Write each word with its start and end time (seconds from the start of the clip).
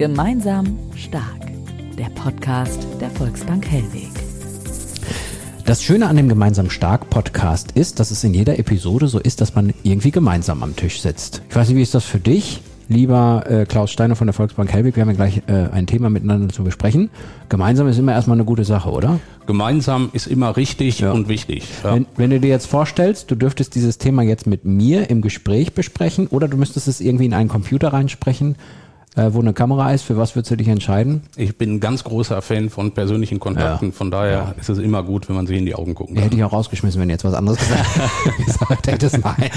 Gemeinsam 0.00 0.78
stark. 0.96 1.52
Der 1.98 2.06
Podcast 2.14 2.86
der 3.02 3.10
Volksbank 3.10 3.66
Hellweg. 3.66 4.08
Das 5.66 5.82
Schöne 5.82 6.08
an 6.08 6.16
dem 6.16 6.26
Gemeinsam 6.26 6.70
Stark 6.70 7.10
Podcast 7.10 7.72
ist, 7.72 8.00
dass 8.00 8.10
es 8.10 8.24
in 8.24 8.32
jeder 8.32 8.58
Episode 8.58 9.08
so 9.08 9.18
ist, 9.18 9.42
dass 9.42 9.54
man 9.54 9.74
irgendwie 9.82 10.10
gemeinsam 10.10 10.62
am 10.62 10.74
Tisch 10.74 11.02
sitzt. 11.02 11.42
Ich 11.50 11.54
weiß 11.54 11.68
nicht, 11.68 11.76
wie 11.76 11.82
ist 11.82 11.94
das 11.94 12.06
für 12.06 12.18
dich? 12.18 12.62
Lieber 12.88 13.44
äh, 13.46 13.66
Klaus 13.66 13.90
Steiner 13.90 14.16
von 14.16 14.26
der 14.26 14.32
Volksbank 14.32 14.72
Hellwig, 14.72 14.96
wir 14.96 15.02
haben 15.02 15.10
ja 15.10 15.16
gleich 15.16 15.42
äh, 15.48 15.68
ein 15.70 15.86
Thema 15.86 16.08
miteinander 16.08 16.48
zu 16.48 16.64
besprechen. 16.64 17.10
Gemeinsam 17.50 17.86
ist 17.86 17.98
immer 17.98 18.12
erstmal 18.12 18.38
eine 18.38 18.46
gute 18.46 18.64
Sache, 18.64 18.88
oder? 18.88 19.20
Gemeinsam 19.46 20.08
ist 20.14 20.28
immer 20.28 20.56
richtig 20.56 21.00
ja. 21.00 21.12
und 21.12 21.28
wichtig. 21.28 21.64
Ja. 21.84 21.94
Wenn, 21.94 22.06
wenn, 22.16 22.30
du 22.30 22.40
dir 22.40 22.48
jetzt 22.48 22.68
vorstellst, 22.68 23.30
du 23.30 23.34
dürftest 23.34 23.74
dieses 23.74 23.98
Thema 23.98 24.22
jetzt 24.22 24.46
mit 24.46 24.64
mir 24.64 25.10
im 25.10 25.20
Gespräch 25.20 25.74
besprechen 25.74 26.26
oder 26.26 26.48
du 26.48 26.56
müsstest 26.56 26.88
es 26.88 27.02
irgendwie 27.02 27.26
in 27.26 27.34
einen 27.34 27.50
Computer 27.50 27.92
reinsprechen, 27.92 28.56
äh, 29.16 29.30
wo 29.32 29.40
eine 29.40 29.52
Kamera 29.52 29.92
ist, 29.92 30.02
für 30.02 30.16
was 30.16 30.36
würdest 30.36 30.52
du 30.52 30.56
dich 30.56 30.68
entscheiden? 30.68 31.22
Ich 31.36 31.58
bin 31.58 31.74
ein 31.74 31.80
ganz 31.80 32.04
großer 32.04 32.42
Fan 32.42 32.70
von 32.70 32.92
persönlichen 32.92 33.40
Kontakten, 33.40 33.88
ja. 33.88 33.92
von 33.92 34.10
daher 34.10 34.32
ja. 34.32 34.54
ist 34.58 34.68
es 34.68 34.78
immer 34.78 35.02
gut, 35.02 35.28
wenn 35.28 35.36
man 35.36 35.46
sich 35.46 35.58
in 35.58 35.66
die 35.66 35.74
Augen 35.74 35.94
gucken 35.94 36.14
kann. 36.14 36.24
Hätte 36.24 36.36
ich 36.36 36.44
auch 36.44 36.52
rausgeschmissen, 36.52 37.00
wenn 37.00 37.08
du 37.08 37.14
jetzt 37.14 37.24
was 37.24 37.34
anderes 37.34 37.58
gesagt 38.46 38.86
hättest. 38.86 39.18
Nein. 39.24 39.50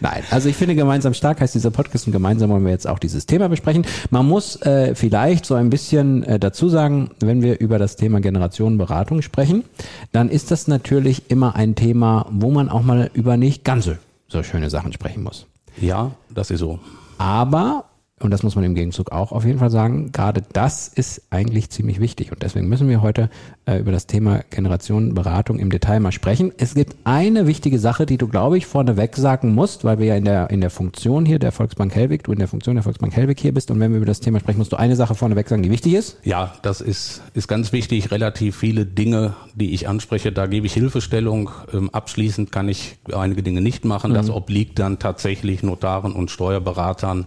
Nein, 0.00 0.22
also 0.30 0.48
ich 0.48 0.56
finde 0.56 0.76
gemeinsam 0.76 1.14
stark 1.14 1.40
heißt 1.40 1.54
dieser 1.54 1.70
Podcast 1.70 2.06
und 2.06 2.12
gemeinsam 2.12 2.50
wollen 2.50 2.64
wir 2.64 2.70
jetzt 2.70 2.86
auch 2.86 2.98
dieses 2.98 3.26
Thema 3.26 3.48
besprechen. 3.48 3.84
Man 4.10 4.26
muss 4.26 4.56
äh, 4.62 4.94
vielleicht 4.94 5.46
so 5.46 5.54
ein 5.54 5.68
bisschen 5.68 6.22
äh, 6.22 6.38
dazu 6.38 6.68
sagen, 6.68 7.10
wenn 7.20 7.42
wir 7.42 7.58
über 7.58 7.78
das 7.78 7.96
Thema 7.96 8.20
Generationenberatung 8.20 9.22
sprechen, 9.22 9.64
dann 10.12 10.28
ist 10.28 10.50
das 10.50 10.68
natürlich 10.68 11.28
immer 11.28 11.56
ein 11.56 11.74
Thema, 11.74 12.26
wo 12.30 12.50
man 12.50 12.68
auch 12.68 12.82
mal 12.82 13.10
über 13.14 13.36
nicht 13.36 13.64
ganz 13.64 13.86
so, 13.86 13.94
so 14.28 14.42
schöne 14.42 14.70
Sachen 14.70 14.92
sprechen 14.92 15.24
muss. 15.24 15.46
Ja, 15.80 16.12
das 16.30 16.50
ist 16.50 16.60
so. 16.60 16.78
Aber 17.18 17.84
und 18.18 18.30
das 18.30 18.42
muss 18.42 18.56
man 18.56 18.64
im 18.64 18.74
Gegenzug 18.74 19.12
auch 19.12 19.30
auf 19.30 19.44
jeden 19.44 19.58
Fall 19.58 19.70
sagen, 19.70 20.10
gerade 20.10 20.42
das 20.54 20.88
ist 20.88 21.24
eigentlich 21.28 21.68
ziemlich 21.68 22.00
wichtig. 22.00 22.32
Und 22.32 22.42
deswegen 22.42 22.66
müssen 22.66 22.88
wir 22.88 23.02
heute 23.02 23.28
äh, 23.66 23.78
über 23.78 23.92
das 23.92 24.06
Thema 24.06 24.40
Generationenberatung 24.48 25.58
im 25.58 25.68
Detail 25.68 26.00
mal 26.00 26.12
sprechen. 26.12 26.50
Es 26.56 26.74
gibt 26.74 26.96
eine 27.04 27.46
wichtige 27.46 27.78
Sache, 27.78 28.06
die 28.06 28.16
du, 28.16 28.26
glaube 28.26 28.56
ich, 28.56 28.64
vorneweg 28.64 29.16
sagen 29.16 29.54
musst, 29.54 29.84
weil 29.84 29.98
wir 29.98 30.06
ja 30.06 30.16
in 30.16 30.24
der, 30.24 30.48
in 30.48 30.62
der 30.62 30.70
Funktion 30.70 31.26
hier 31.26 31.38
der 31.38 31.52
Volksbank 31.52 31.94
Helwig, 31.94 32.24
du 32.24 32.32
in 32.32 32.38
der 32.38 32.48
Funktion 32.48 32.76
der 32.76 32.84
Volksbank 32.84 33.14
Helwig 33.14 33.38
hier 33.38 33.52
bist. 33.52 33.70
Und 33.70 33.80
wenn 33.80 33.90
wir 33.90 33.98
über 33.98 34.06
das 34.06 34.20
Thema 34.20 34.40
sprechen, 34.40 34.60
musst 34.60 34.72
du 34.72 34.78
eine 34.78 34.96
Sache 34.96 35.14
vorneweg 35.14 35.46
sagen, 35.46 35.62
die 35.62 35.70
wichtig 35.70 35.92
ist. 35.92 36.16
Ja, 36.24 36.54
das 36.62 36.80
ist, 36.80 37.20
ist 37.34 37.48
ganz 37.48 37.72
wichtig. 37.72 38.10
Relativ 38.12 38.56
viele 38.56 38.86
Dinge, 38.86 39.34
die 39.54 39.74
ich 39.74 39.90
anspreche, 39.90 40.32
da 40.32 40.46
gebe 40.46 40.64
ich 40.64 40.72
Hilfestellung. 40.72 41.50
Ähm, 41.70 41.90
abschließend 41.90 42.50
kann 42.50 42.70
ich 42.70 42.96
einige 43.12 43.42
Dinge 43.42 43.60
nicht 43.60 43.84
machen. 43.84 44.12
Mhm. 44.12 44.14
Das 44.14 44.30
obliegt 44.30 44.78
dann 44.78 44.98
tatsächlich 44.98 45.62
Notaren 45.62 46.12
und 46.12 46.30
Steuerberatern 46.30 47.26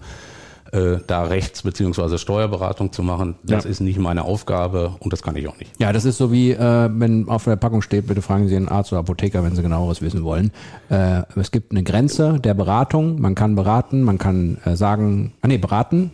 äh, 0.72 0.98
da 1.08 1.24
Rechts- 1.24 1.64
bzw. 1.64 2.18
Steuerberatung 2.18 2.92
zu 2.92 3.04
machen. 3.04 3.36
Das 3.44 3.64
ja. 3.64 3.70
ist 3.70 3.80
nicht 3.80 4.00
meine 4.00 4.24
Aufgabe 4.24 4.94
und 5.00 5.14
das 5.14 5.22
kann 5.22 5.36
ich 5.36 5.48
auch 5.48 5.58
nicht. 5.58 5.72
Ja, 5.80 5.94
das 5.94 6.06
ist 6.06 6.18
so 6.18 6.32
wie, 6.32 6.52
äh, 6.52 6.90
wenn 6.92 7.28
auf 7.30 7.46
der 7.46 7.56
Packung 7.56 7.82
steht, 7.82 8.08
bitte 8.08 8.22
fragen 8.22 8.48
Sie 8.48 8.56
einen 8.56 8.70
Arzt 8.70 8.92
oder 8.92 9.00
Apotheker, 9.00 9.44
wenn 9.44 9.56
Sie 9.56 9.62
genaueres 9.62 10.02
wissen 10.02 10.24
wollen. 10.24 10.52
Äh, 10.90 11.24
es 11.36 11.52
gibt 11.52 11.72
eine 11.72 11.84
Grenze 11.84 12.40
der 12.40 12.54
Beratung. 12.54 13.20
Man 13.20 13.36
kann 13.36 13.56
beraten, 13.56 14.04
man 14.04 14.18
kann 14.18 14.58
äh, 14.66 14.76
sagen, 14.76 15.34
ah 15.42 15.48
nee, 15.48 15.58
beraten, 15.58 16.12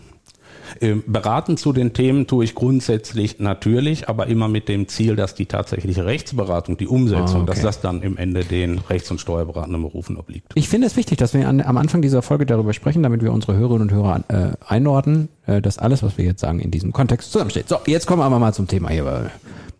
beraten 1.05 1.57
zu 1.57 1.73
den 1.73 1.93
Themen 1.93 2.27
tue 2.27 2.43
ich 2.43 2.55
grundsätzlich 2.55 3.39
natürlich, 3.39 4.09
aber 4.09 4.27
immer 4.27 4.47
mit 4.47 4.67
dem 4.67 4.87
Ziel, 4.87 5.15
dass 5.15 5.35
die 5.35 5.45
tatsächliche 5.45 6.05
Rechtsberatung, 6.05 6.77
die 6.77 6.87
Umsetzung, 6.87 7.41
ah, 7.41 7.43
okay. 7.43 7.51
dass 7.51 7.61
das 7.61 7.81
dann 7.81 8.01
im 8.01 8.17
Ende 8.17 8.43
den 8.43 8.79
Rechts- 8.79 9.11
und 9.11 9.19
Steuerberatenden 9.19 9.81
Berufen 9.81 10.17
obliegt. 10.17 10.51
Ich 10.55 10.69
finde 10.69 10.87
es 10.87 10.95
wichtig, 10.95 11.17
dass 11.17 11.33
wir 11.33 11.47
an, 11.47 11.61
am 11.61 11.77
Anfang 11.77 12.01
dieser 12.01 12.21
Folge 12.21 12.45
darüber 12.45 12.73
sprechen, 12.73 13.03
damit 13.03 13.21
wir 13.21 13.31
unsere 13.31 13.55
Hörerinnen 13.55 13.89
und 13.89 13.91
Hörer 13.91 14.23
äh, 14.27 14.51
einordnen, 14.67 15.29
dass 15.45 15.77
alles, 15.77 16.03
was 16.03 16.17
wir 16.17 16.25
jetzt 16.25 16.41
sagen, 16.41 16.59
in 16.59 16.71
diesem 16.71 16.91
Kontext 16.91 17.31
zusammensteht. 17.31 17.69
So, 17.69 17.77
jetzt 17.85 18.07
kommen 18.07 18.21
wir 18.21 18.25
aber 18.25 18.39
mal 18.39 18.53
zum 18.53 18.67
Thema 18.67 18.89
hier. 18.89 19.05
Weil 19.05 19.31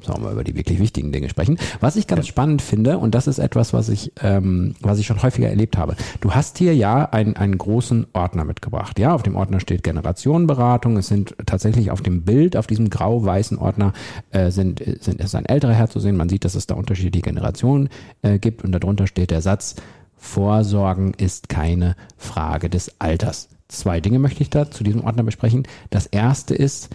Sollen 0.06 0.24
wir 0.24 0.32
über 0.32 0.44
die 0.44 0.56
wirklich 0.56 0.80
wichtigen 0.80 1.12
Dinge 1.12 1.30
sprechen. 1.30 1.58
Was 1.80 1.96
ich 1.96 2.06
ganz 2.06 2.28
ja. 2.28 2.30
spannend 2.30 2.62
finde, 2.62 3.00
und 3.00 3.16
das 3.16 3.28
ist 3.28 3.40
etwas, 3.40 3.74
was 3.74 3.90
ich, 3.90 4.12
ähm, 4.22 4.76
was 4.82 5.00
ich 5.00 5.08
schon 5.08 5.22
häufiger 5.24 5.50
erlebt 5.50 5.78
habe. 5.78 5.96
Du 6.22 6.32
hast 6.36 6.58
hier 6.60 6.76
ja 6.76 7.06
einen, 7.06 7.36
einen 7.36 7.58
großen 7.58 8.06
Ordner 8.14 8.46
mitgebracht. 8.46 9.00
Ja, 9.00 9.16
auf 9.16 9.24
dem 9.24 9.36
Ordner 9.36 9.60
steht 9.60 9.84
Generationenberatung. 9.84 10.98
Es 10.98 11.08
sind 11.08 11.36
tatsächlich 11.46 11.90
auf 11.90 12.02
dem 12.02 12.22
Bild, 12.22 12.56
auf 12.56 12.68
diesem 12.68 12.90
grau-weißen 12.90 13.58
Ordner, 13.58 13.94
äh, 14.32 14.52
sind, 14.52 14.84
sind, 15.00 15.20
ist 15.20 15.34
ein 15.34 15.46
älterer 15.46 15.74
Herr 15.74 15.90
zu 15.90 16.00
sehen. 16.00 16.18
Man 16.18 16.30
sieht, 16.30 16.46
dass 16.46 16.56
es 16.56 16.68
da 16.68 16.76
unterschiedliche 16.76 17.24
Generationen 17.24 17.90
äh, 18.22 18.38
gibt 18.38 18.64
und 18.64 18.72
darunter 18.74 19.08
steht 19.08 19.32
der 19.32 19.42
Satz, 19.42 19.76
Vorsorgen 20.18 21.14
ist 21.16 21.50
keine 21.50 21.96
Frage 22.18 22.70
des 22.70 23.00
Alters. 23.00 23.50
Zwei 23.68 24.00
Dinge 24.00 24.20
möchte 24.20 24.44
ich 24.44 24.50
da 24.50 24.70
zu 24.70 24.84
diesem 24.84 25.04
Ordner 25.04 25.24
besprechen. 25.24 25.64
Das 25.90 26.06
erste 26.06 26.54
ist, 26.56 26.90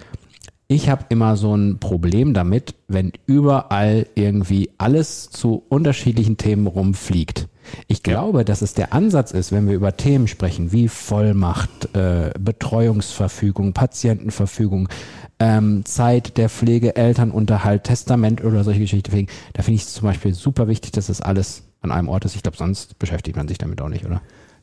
ich 0.69 0.89
habe 0.89 1.07
immer 1.09 1.37
so 1.37 1.53
ein 1.55 1.81
Problem 1.81 2.33
damit, 2.33 2.77
wenn 2.87 3.13
überall 3.27 4.07
irgendwie 4.15 4.71
alles 4.79 5.29
zu 5.29 5.65
unterschiedlichen 5.69 6.37
Themen 6.37 6.69
rumfliegt. 6.69 7.49
Ich 7.89 8.05
glaube, 8.05 8.45
dass 8.45 8.63
es 8.63 8.75
der 8.75 8.93
Ansatz 8.93 9.33
ist, 9.33 9.51
wenn 9.51 9.67
wir 9.67 9.75
über 9.75 9.97
Themen 9.97 10.29
sprechen, 10.29 10.71
wie 10.71 10.87
Vollmacht, 10.87 11.95
äh, 11.97 12.31
Betreuungsverfügung, 12.39 13.73
Patientenverfügung, 13.73 14.89
ähm, 15.41 15.85
Zeit 15.85 16.37
der 16.37 16.49
Pflege, 16.49 16.95
Elternunterhalt, 16.95 17.83
Testament 17.85 18.45
oder 18.45 18.63
solche 18.63 18.81
Geschichten. 18.81 19.27
Da 19.55 19.63
finde 19.63 19.75
ich 19.77 19.83
es 19.83 19.93
zum 19.93 20.07
Beispiel 20.07 20.35
super 20.35 20.69
wichtig, 20.69 20.93
dass 20.93 21.09
das 21.09 21.21
alles 21.21 21.65
an 21.81 21.91
einem 21.91 22.09
Ort 22.09 22.27
ist. 22.27 22.37
Ich 22.37 22.43
glaube, 22.43 22.59
sonst 22.59 22.99
beschäftigt 22.99 23.37
man 23.37 23.49
sich 23.49 23.59
damit 23.59 23.81
auch 23.81 23.89
nicht, 23.89 24.05
oder? 24.05 24.21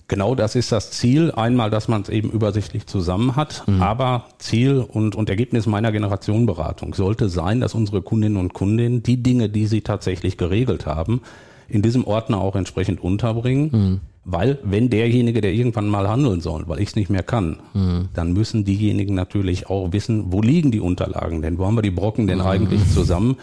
Genau 0.07 0.35
das 0.35 0.55
ist 0.55 0.71
das 0.71 0.91
Ziel. 0.91 1.31
Einmal, 1.31 1.69
dass 1.69 1.87
man 1.87 2.01
es 2.01 2.09
eben 2.09 2.29
übersichtlich 2.29 2.87
zusammen 2.87 3.35
hat. 3.35 3.67
Mhm. 3.67 3.81
Aber 3.81 4.25
Ziel 4.39 4.85
und, 4.87 5.15
und 5.15 5.29
Ergebnis 5.29 5.65
meiner 5.65 5.91
Generationenberatung 5.91 6.93
sollte 6.93 7.27
sein, 7.27 7.59
dass 7.59 7.73
unsere 7.73 8.01
Kundinnen 8.01 8.37
und 8.37 8.53
Kunden 8.53 9.03
die 9.03 9.21
Dinge, 9.21 9.49
die 9.49 9.67
sie 9.67 9.81
tatsächlich 9.81 10.37
geregelt 10.37 10.85
haben, 10.85 11.21
in 11.67 11.81
diesem 11.81 12.05
Ordner 12.05 12.39
auch 12.39 12.55
entsprechend 12.55 13.01
unterbringen. 13.01 13.69
Mhm. 13.71 13.99
Weil 14.29 14.59
wenn 14.63 14.89
derjenige, 14.89 15.39
der 15.39 15.53
irgendwann 15.53 15.87
mal 15.87 16.09
handeln 16.09 16.41
soll, 16.41 16.67
weil 16.67 16.79
ich 16.79 16.89
es 16.89 16.95
nicht 16.95 17.09
mehr 17.09 17.23
kann, 17.23 17.59
mhm. 17.73 18.09
dann 18.13 18.33
müssen 18.33 18.65
diejenigen 18.65 19.15
natürlich 19.15 19.69
auch 19.69 19.93
wissen, 19.93 20.31
wo 20.33 20.41
liegen 20.41 20.71
die 20.71 20.81
Unterlagen 20.81 21.41
denn? 21.41 21.57
Wo 21.57 21.65
haben 21.65 21.75
wir 21.75 21.81
die 21.81 21.91
Brocken 21.91 22.27
denn 22.27 22.39
mhm. 22.39 22.45
eigentlich 22.45 22.81
zusammen? 22.93 23.37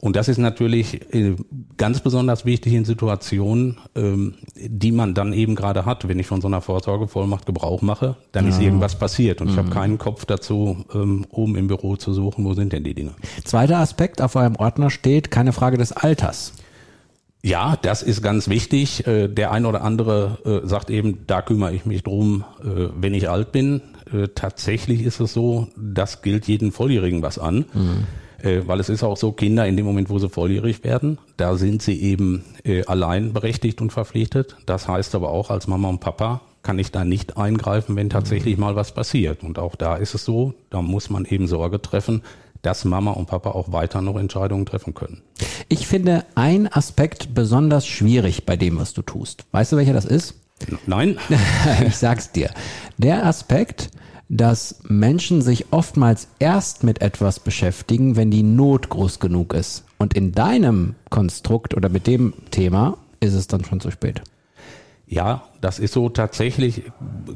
Und 0.00 0.16
das 0.16 0.28
ist 0.28 0.38
natürlich 0.38 1.14
äh, 1.14 1.36
ganz 1.76 2.00
besonders 2.00 2.46
wichtig 2.46 2.72
in 2.72 2.86
Situationen, 2.86 3.76
ähm, 3.94 4.34
die 4.56 4.92
man 4.92 5.12
dann 5.12 5.34
eben 5.34 5.54
gerade 5.54 5.84
hat. 5.84 6.08
Wenn 6.08 6.18
ich 6.18 6.26
von 6.26 6.40
so 6.40 6.48
einer 6.48 6.62
Vorsorgevollmacht 6.62 7.44
Gebrauch 7.44 7.82
mache, 7.82 8.16
dann 8.32 8.46
ja. 8.46 8.50
ist 8.50 8.60
irgendwas 8.60 8.98
passiert 8.98 9.42
und 9.42 9.48
mhm. 9.48 9.52
ich 9.52 9.58
habe 9.58 9.70
keinen 9.70 9.98
Kopf 9.98 10.24
dazu, 10.24 10.86
ähm, 10.94 11.26
oben 11.30 11.54
im 11.56 11.66
Büro 11.66 11.96
zu 11.96 12.14
suchen, 12.14 12.46
wo 12.46 12.54
sind 12.54 12.72
denn 12.72 12.82
die 12.82 12.94
Dinge. 12.94 13.10
Zweiter 13.44 13.78
Aspekt 13.78 14.22
auf 14.22 14.36
eurem 14.36 14.56
Ordner 14.56 14.88
steht, 14.88 15.30
keine 15.30 15.52
Frage 15.52 15.76
des 15.76 15.92
Alters. 15.92 16.54
Ja, 17.42 17.76
das 17.80 18.02
ist 18.02 18.22
ganz 18.22 18.48
wichtig. 18.48 19.06
Äh, 19.06 19.28
der 19.28 19.50
ein 19.52 19.66
oder 19.66 19.82
andere 19.82 20.62
äh, 20.64 20.66
sagt 20.66 20.88
eben, 20.88 21.26
da 21.26 21.42
kümmere 21.42 21.74
ich 21.74 21.84
mich 21.84 22.02
drum, 22.02 22.44
wenn 22.62 23.14
ich 23.14 23.28
alt 23.28 23.52
bin. 23.52 23.82
Tatsächlich 24.34 25.02
ist 25.02 25.20
es 25.20 25.32
so, 25.32 25.68
das 25.76 26.22
gilt 26.22 26.48
jeden 26.48 26.72
Volljährigen 26.72 27.22
was 27.22 27.38
an. 27.38 27.66
Mhm. 27.72 28.06
Äh, 28.42 28.66
weil 28.66 28.80
es 28.80 28.88
ist 28.88 29.02
auch 29.02 29.16
so, 29.16 29.32
Kinder 29.32 29.66
in 29.66 29.76
dem 29.76 29.86
Moment, 29.86 30.10
wo 30.10 30.18
sie 30.18 30.28
volljährig 30.28 30.84
werden, 30.84 31.18
da 31.36 31.56
sind 31.56 31.82
sie 31.82 32.00
eben 32.00 32.44
äh, 32.64 32.84
allein 32.84 33.32
berechtigt 33.32 33.80
und 33.80 33.92
verpflichtet. 33.92 34.56
Das 34.66 34.88
heißt 34.88 35.14
aber 35.14 35.30
auch, 35.30 35.50
als 35.50 35.66
Mama 35.66 35.88
und 35.88 36.00
Papa 36.00 36.40
kann 36.62 36.78
ich 36.78 36.92
da 36.92 37.04
nicht 37.04 37.36
eingreifen, 37.36 37.96
wenn 37.96 38.10
tatsächlich 38.10 38.58
mal 38.58 38.76
was 38.76 38.92
passiert. 38.92 39.42
Und 39.42 39.58
auch 39.58 39.76
da 39.76 39.96
ist 39.96 40.14
es 40.14 40.24
so, 40.24 40.54
da 40.68 40.82
muss 40.82 41.08
man 41.10 41.24
eben 41.24 41.46
Sorge 41.46 41.80
treffen, 41.80 42.22
dass 42.62 42.84
Mama 42.84 43.12
und 43.12 43.26
Papa 43.26 43.50
auch 43.50 43.72
weiter 43.72 44.02
noch 44.02 44.18
Entscheidungen 44.18 44.66
treffen 44.66 44.92
können. 44.92 45.22
Ich 45.68 45.86
finde 45.86 46.26
ein 46.34 46.70
Aspekt 46.70 47.34
besonders 47.34 47.86
schwierig 47.86 48.44
bei 48.44 48.56
dem, 48.56 48.78
was 48.78 48.92
du 48.92 49.02
tust. 49.02 49.44
Weißt 49.52 49.72
du, 49.72 49.76
welcher 49.76 49.94
das 49.94 50.04
ist? 50.04 50.34
Nein. 50.86 51.16
ich 51.86 51.96
sag's 51.96 52.32
dir. 52.32 52.50
Der 52.98 53.24
Aspekt, 53.24 53.90
dass 54.30 54.76
Menschen 54.86 55.42
sich 55.42 55.72
oftmals 55.72 56.28
erst 56.38 56.84
mit 56.84 57.02
etwas 57.02 57.40
beschäftigen, 57.40 58.14
wenn 58.14 58.30
die 58.30 58.44
Not 58.44 58.88
groß 58.88 59.18
genug 59.18 59.52
ist. 59.52 59.84
Und 59.98 60.14
in 60.14 60.30
deinem 60.30 60.94
Konstrukt 61.10 61.76
oder 61.76 61.88
mit 61.88 62.06
dem 62.06 62.32
Thema 62.52 62.96
ist 63.18 63.34
es 63.34 63.48
dann 63.48 63.64
schon 63.64 63.80
zu 63.80 63.90
spät. 63.90 64.22
Ja, 65.08 65.42
das 65.60 65.80
ist 65.80 65.92
so 65.92 66.08
tatsächlich, 66.08 66.84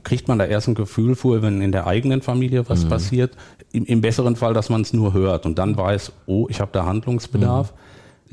kriegt 0.04 0.28
man 0.28 0.38
da 0.38 0.44
erst 0.44 0.68
ein 0.68 0.76
Gefühl 0.76 1.16
vor, 1.16 1.42
wenn 1.42 1.60
in 1.60 1.72
der 1.72 1.88
eigenen 1.88 2.22
Familie 2.22 2.68
was 2.68 2.84
mhm. 2.84 2.90
passiert. 2.90 3.36
Im, 3.72 3.84
Im, 3.86 4.00
besseren 4.00 4.36
Fall, 4.36 4.54
dass 4.54 4.70
man 4.70 4.82
es 4.82 4.92
nur 4.92 5.12
hört 5.12 5.46
und 5.46 5.58
dann 5.58 5.76
weiß, 5.76 6.12
oh, 6.26 6.46
ich 6.48 6.60
habe 6.60 6.70
da 6.72 6.86
Handlungsbedarf. 6.86 7.72
Mhm. 7.72 7.78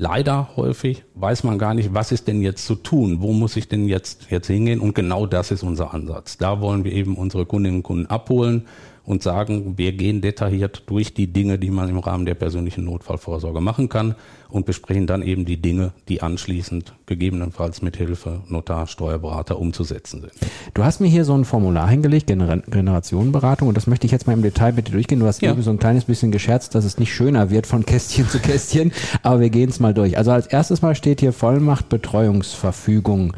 Leider 0.03 0.49
häufig 0.55 1.03
weiß 1.13 1.43
man 1.43 1.59
gar 1.59 1.75
nicht, 1.75 1.93
was 1.93 2.11
ist 2.11 2.27
denn 2.27 2.41
jetzt 2.41 2.65
zu 2.65 2.73
tun, 2.73 3.17
wo 3.21 3.33
muss 3.33 3.55
ich 3.55 3.67
denn 3.67 3.87
jetzt, 3.87 4.31
jetzt 4.31 4.47
hingehen 4.47 4.79
und 4.79 4.95
genau 4.95 5.27
das 5.27 5.51
ist 5.51 5.61
unser 5.61 5.93
Ansatz. 5.93 6.39
Da 6.39 6.59
wollen 6.59 6.83
wir 6.83 6.91
eben 6.91 7.15
unsere 7.15 7.45
Kundinnen 7.45 7.77
und 7.77 7.83
Kunden 7.83 8.07
abholen, 8.07 8.65
und 9.11 9.21
sagen, 9.21 9.77
wir 9.77 9.91
gehen 9.91 10.21
detailliert 10.21 10.83
durch 10.85 11.13
die 11.13 11.27
Dinge, 11.27 11.59
die 11.59 11.69
man 11.69 11.89
im 11.89 11.99
Rahmen 11.99 12.25
der 12.25 12.33
persönlichen 12.33 12.85
Notfallvorsorge 12.85 13.59
machen 13.59 13.89
kann 13.89 14.15
und 14.49 14.65
besprechen 14.65 15.05
dann 15.05 15.21
eben 15.21 15.43
die 15.43 15.61
Dinge, 15.61 15.91
die 16.07 16.21
anschließend 16.21 16.93
gegebenenfalls 17.07 17.81
mit 17.81 17.97
Hilfe 17.97 18.39
Notar, 18.47 18.87
Steuerberater 18.87 19.59
umzusetzen 19.59 20.21
sind. 20.21 20.31
Du 20.73 20.85
hast 20.85 21.01
mir 21.01 21.09
hier 21.09 21.25
so 21.25 21.33
ein 21.33 21.43
Formular 21.43 21.89
hingelegt, 21.89 22.27
Gener 22.27 22.59
Generationenberatung, 22.59 23.67
und 23.67 23.75
das 23.75 23.85
möchte 23.85 24.05
ich 24.05 24.13
jetzt 24.13 24.27
mal 24.27 24.33
im 24.33 24.43
Detail 24.43 24.71
dir 24.71 24.83
durchgehen. 24.83 25.19
Du 25.19 25.25
hast 25.25 25.41
ja. 25.41 25.51
eben 25.51 25.61
so 25.61 25.71
ein 25.71 25.79
kleines 25.79 26.05
bisschen 26.05 26.31
gescherzt, 26.31 26.73
dass 26.73 26.85
es 26.85 26.97
nicht 26.97 27.13
schöner 27.13 27.49
wird 27.49 27.67
von 27.67 27.85
Kästchen 27.85 28.29
zu 28.29 28.39
Kästchen, 28.39 28.93
aber 29.23 29.41
wir 29.41 29.49
gehen 29.49 29.69
es 29.69 29.81
mal 29.81 29.93
durch. 29.93 30.17
Also 30.17 30.31
als 30.31 30.47
erstes 30.47 30.81
mal 30.81 30.95
steht 30.95 31.19
hier 31.19 31.33
Vollmacht 31.33 31.89
Betreuungsverfügung. 31.89 33.33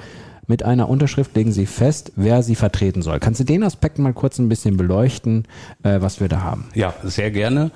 Mit 0.47 0.63
einer 0.63 0.89
Unterschrift 0.89 1.35
legen 1.35 1.51
Sie 1.51 1.65
fest, 1.65 2.11
wer 2.15 2.43
Sie 2.43 2.55
vertreten 2.55 3.01
soll. 3.01 3.19
Kannst 3.19 3.39
du 3.39 3.45
den 3.45 3.63
Aspekt 3.63 3.99
mal 3.99 4.13
kurz 4.13 4.39
ein 4.39 4.49
bisschen 4.49 4.77
beleuchten, 4.77 5.45
äh, 5.83 6.01
was 6.01 6.19
wir 6.19 6.27
da 6.27 6.41
haben? 6.41 6.65
Ja, 6.73 6.93
sehr 7.03 7.31
gerne. 7.31 7.71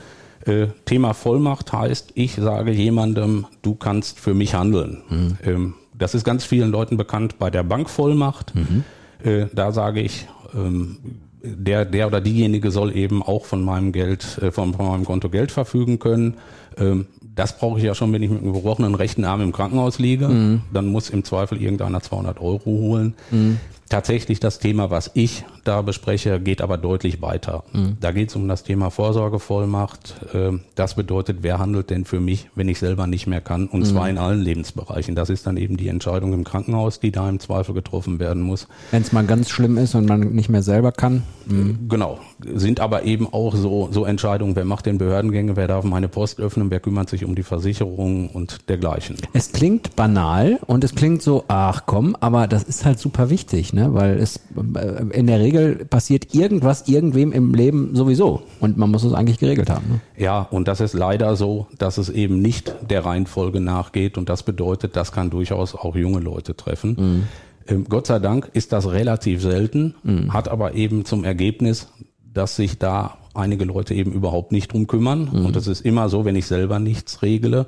Äh, 0.45 0.67
Thema 0.85 1.13
Vollmacht 1.13 1.71
heißt, 1.73 2.11
ich 2.15 2.35
sage 2.35 2.71
jemandem, 2.71 3.47
du 3.61 3.75
kannst 3.75 4.19
für 4.19 4.33
mich 4.33 4.53
handeln. 4.53 5.01
Mhm. 5.09 5.37
Ähm, 5.43 5.73
das 5.93 6.13
ist 6.13 6.23
ganz 6.23 6.45
vielen 6.45 6.71
Leuten 6.71 6.97
bekannt 6.97 7.39
bei 7.39 7.49
der 7.49 7.63
Bankvollmacht. 7.63 8.53
Mhm. 8.55 8.83
Äh, 9.23 9.47
da 9.53 9.71
sage 9.71 10.01
ich, 10.01 10.27
ähm, 10.53 10.97
der, 11.41 11.85
der 11.85 12.07
oder 12.07 12.21
diejenige 12.21 12.71
soll 12.71 12.95
eben 12.95 13.21
auch 13.21 13.45
von 13.45 13.63
meinem 13.63 13.91
Geld, 13.91 14.39
äh, 14.41 14.51
von, 14.51 14.73
von 14.73 14.87
meinem 14.87 15.05
Konto 15.05 15.29
Geld 15.29 15.51
verfügen 15.51 15.99
können. 15.99 16.35
Ähm, 16.77 17.07
das 17.35 17.57
brauche 17.57 17.77
ich 17.77 17.85
ja 17.85 17.93
schon, 17.93 18.11
wenn 18.13 18.23
ich 18.23 18.29
mit 18.29 18.41
einem 18.41 18.53
gebrochenen 18.53 18.95
rechten 18.95 19.23
Arm 19.23 19.41
im 19.41 19.51
Krankenhaus 19.51 19.99
liege. 19.99 20.27
Mhm. 20.27 20.61
Dann 20.73 20.87
muss 20.87 21.09
im 21.09 21.23
Zweifel 21.23 21.61
irgendeiner 21.61 22.01
200 22.01 22.39
Euro 22.39 22.65
holen. 22.65 23.13
Mhm. 23.29 23.59
Tatsächlich 23.89 24.39
das 24.39 24.59
Thema, 24.59 24.89
was 24.89 25.11
ich 25.13 25.45
da 25.67 25.81
bespreche, 25.81 26.39
geht 26.39 26.61
aber 26.61 26.77
deutlich 26.77 27.21
weiter. 27.21 27.63
Mhm. 27.73 27.97
Da 27.99 28.11
geht 28.11 28.29
es 28.29 28.35
um 28.35 28.47
das 28.47 28.63
Thema 28.63 28.89
Vorsorgevollmacht. 28.89 30.15
Ähm, 30.33 30.61
das 30.75 30.95
bedeutet, 30.95 31.39
wer 31.41 31.59
handelt 31.59 31.89
denn 31.89 32.05
für 32.05 32.19
mich, 32.19 32.49
wenn 32.55 32.69
ich 32.69 32.79
selber 32.79 33.07
nicht 33.07 33.27
mehr 33.27 33.41
kann? 33.41 33.67
Und 33.67 33.81
mhm. 33.81 33.85
zwar 33.85 34.09
in 34.09 34.17
allen 34.17 34.41
Lebensbereichen. 34.41 35.15
Das 35.15 35.29
ist 35.29 35.45
dann 35.47 35.57
eben 35.57 35.77
die 35.77 35.87
Entscheidung 35.87 36.33
im 36.33 36.43
Krankenhaus, 36.43 36.99
die 36.99 37.11
da 37.11 37.27
im 37.29 37.39
Zweifel 37.39 37.73
getroffen 37.73 38.19
werden 38.19 38.41
muss. 38.41 38.67
Wenn 38.91 39.01
es 39.01 39.11
mal 39.11 39.25
ganz 39.25 39.49
schlimm 39.49 39.77
ist 39.77 39.95
und 39.95 40.07
man 40.07 40.21
nicht 40.33 40.49
mehr 40.49 40.63
selber 40.63 40.91
kann. 40.91 41.23
Mhm. 41.45 41.87
Genau. 41.89 42.19
Sind 42.53 42.79
aber 42.79 43.03
eben 43.03 43.31
auch 43.31 43.55
so, 43.55 43.89
so 43.91 44.05
Entscheidungen, 44.05 44.55
wer 44.55 44.65
macht 44.65 44.85
den 44.85 44.97
Behördengänge, 44.97 45.55
wer 45.55 45.67
darf 45.67 45.83
meine 45.83 46.07
Post 46.07 46.39
öffnen, 46.39 46.71
wer 46.71 46.79
kümmert 46.79 47.09
sich 47.09 47.25
um 47.25 47.35
die 47.35 47.43
Versicherung 47.43 48.29
und 48.29 48.69
dergleichen. 48.69 49.17
Es 49.33 49.51
klingt 49.51 49.95
banal 49.95 50.59
und 50.67 50.83
es 50.83 50.95
klingt 50.95 51.21
so, 51.21 51.43
ach 51.47 51.83
komm, 51.85 52.15
aber 52.19 52.47
das 52.47 52.63
ist 52.63 52.85
halt 52.85 52.99
super 52.99 53.29
wichtig, 53.29 53.73
ne? 53.73 53.93
weil 53.93 54.17
es 54.17 54.39
äh, 54.75 55.03
in 55.11 55.27
der 55.27 55.39
Regel 55.39 55.56
Regel 55.57 55.85
passiert 55.85 56.33
irgendwas 56.33 56.87
irgendwem 56.87 57.31
im 57.31 57.53
Leben 57.53 57.95
sowieso. 57.95 58.43
Und 58.59 58.77
man 58.77 58.91
muss 58.91 59.03
es 59.03 59.13
eigentlich 59.13 59.39
geregelt 59.39 59.69
haben. 59.69 59.85
Ne? 59.89 60.01
Ja, 60.17 60.41
und 60.41 60.67
das 60.67 60.79
ist 60.79 60.93
leider 60.93 61.35
so, 61.35 61.67
dass 61.77 61.97
es 61.97 62.09
eben 62.09 62.41
nicht 62.41 62.73
der 62.89 63.05
Reihenfolge 63.05 63.59
nachgeht. 63.59 64.17
Und 64.17 64.29
das 64.29 64.43
bedeutet, 64.43 64.95
das 64.95 65.11
kann 65.11 65.29
durchaus 65.29 65.75
auch 65.75 65.95
junge 65.95 66.19
Leute 66.19 66.55
treffen. 66.55 66.95
Mhm. 66.97 67.23
Ähm, 67.67 67.85
Gott 67.89 68.07
sei 68.07 68.19
Dank 68.19 68.49
ist 68.53 68.71
das 68.71 68.89
relativ 68.89 69.41
selten, 69.41 69.95
mhm. 70.03 70.33
hat 70.33 70.47
aber 70.47 70.73
eben 70.73 71.05
zum 71.05 71.23
Ergebnis, 71.23 71.87
dass 72.33 72.55
sich 72.55 72.77
da 72.77 73.17
einige 73.33 73.65
Leute 73.65 73.93
eben 73.93 74.11
überhaupt 74.11 74.51
nicht 74.51 74.73
drum 74.73 74.87
kümmern. 74.87 75.29
Mhm. 75.31 75.45
Und 75.45 75.55
das 75.55 75.67
ist 75.67 75.81
immer 75.81 76.09
so, 76.09 76.25
wenn 76.25 76.35
ich 76.35 76.47
selber 76.47 76.79
nichts 76.79 77.21
regle, 77.21 77.67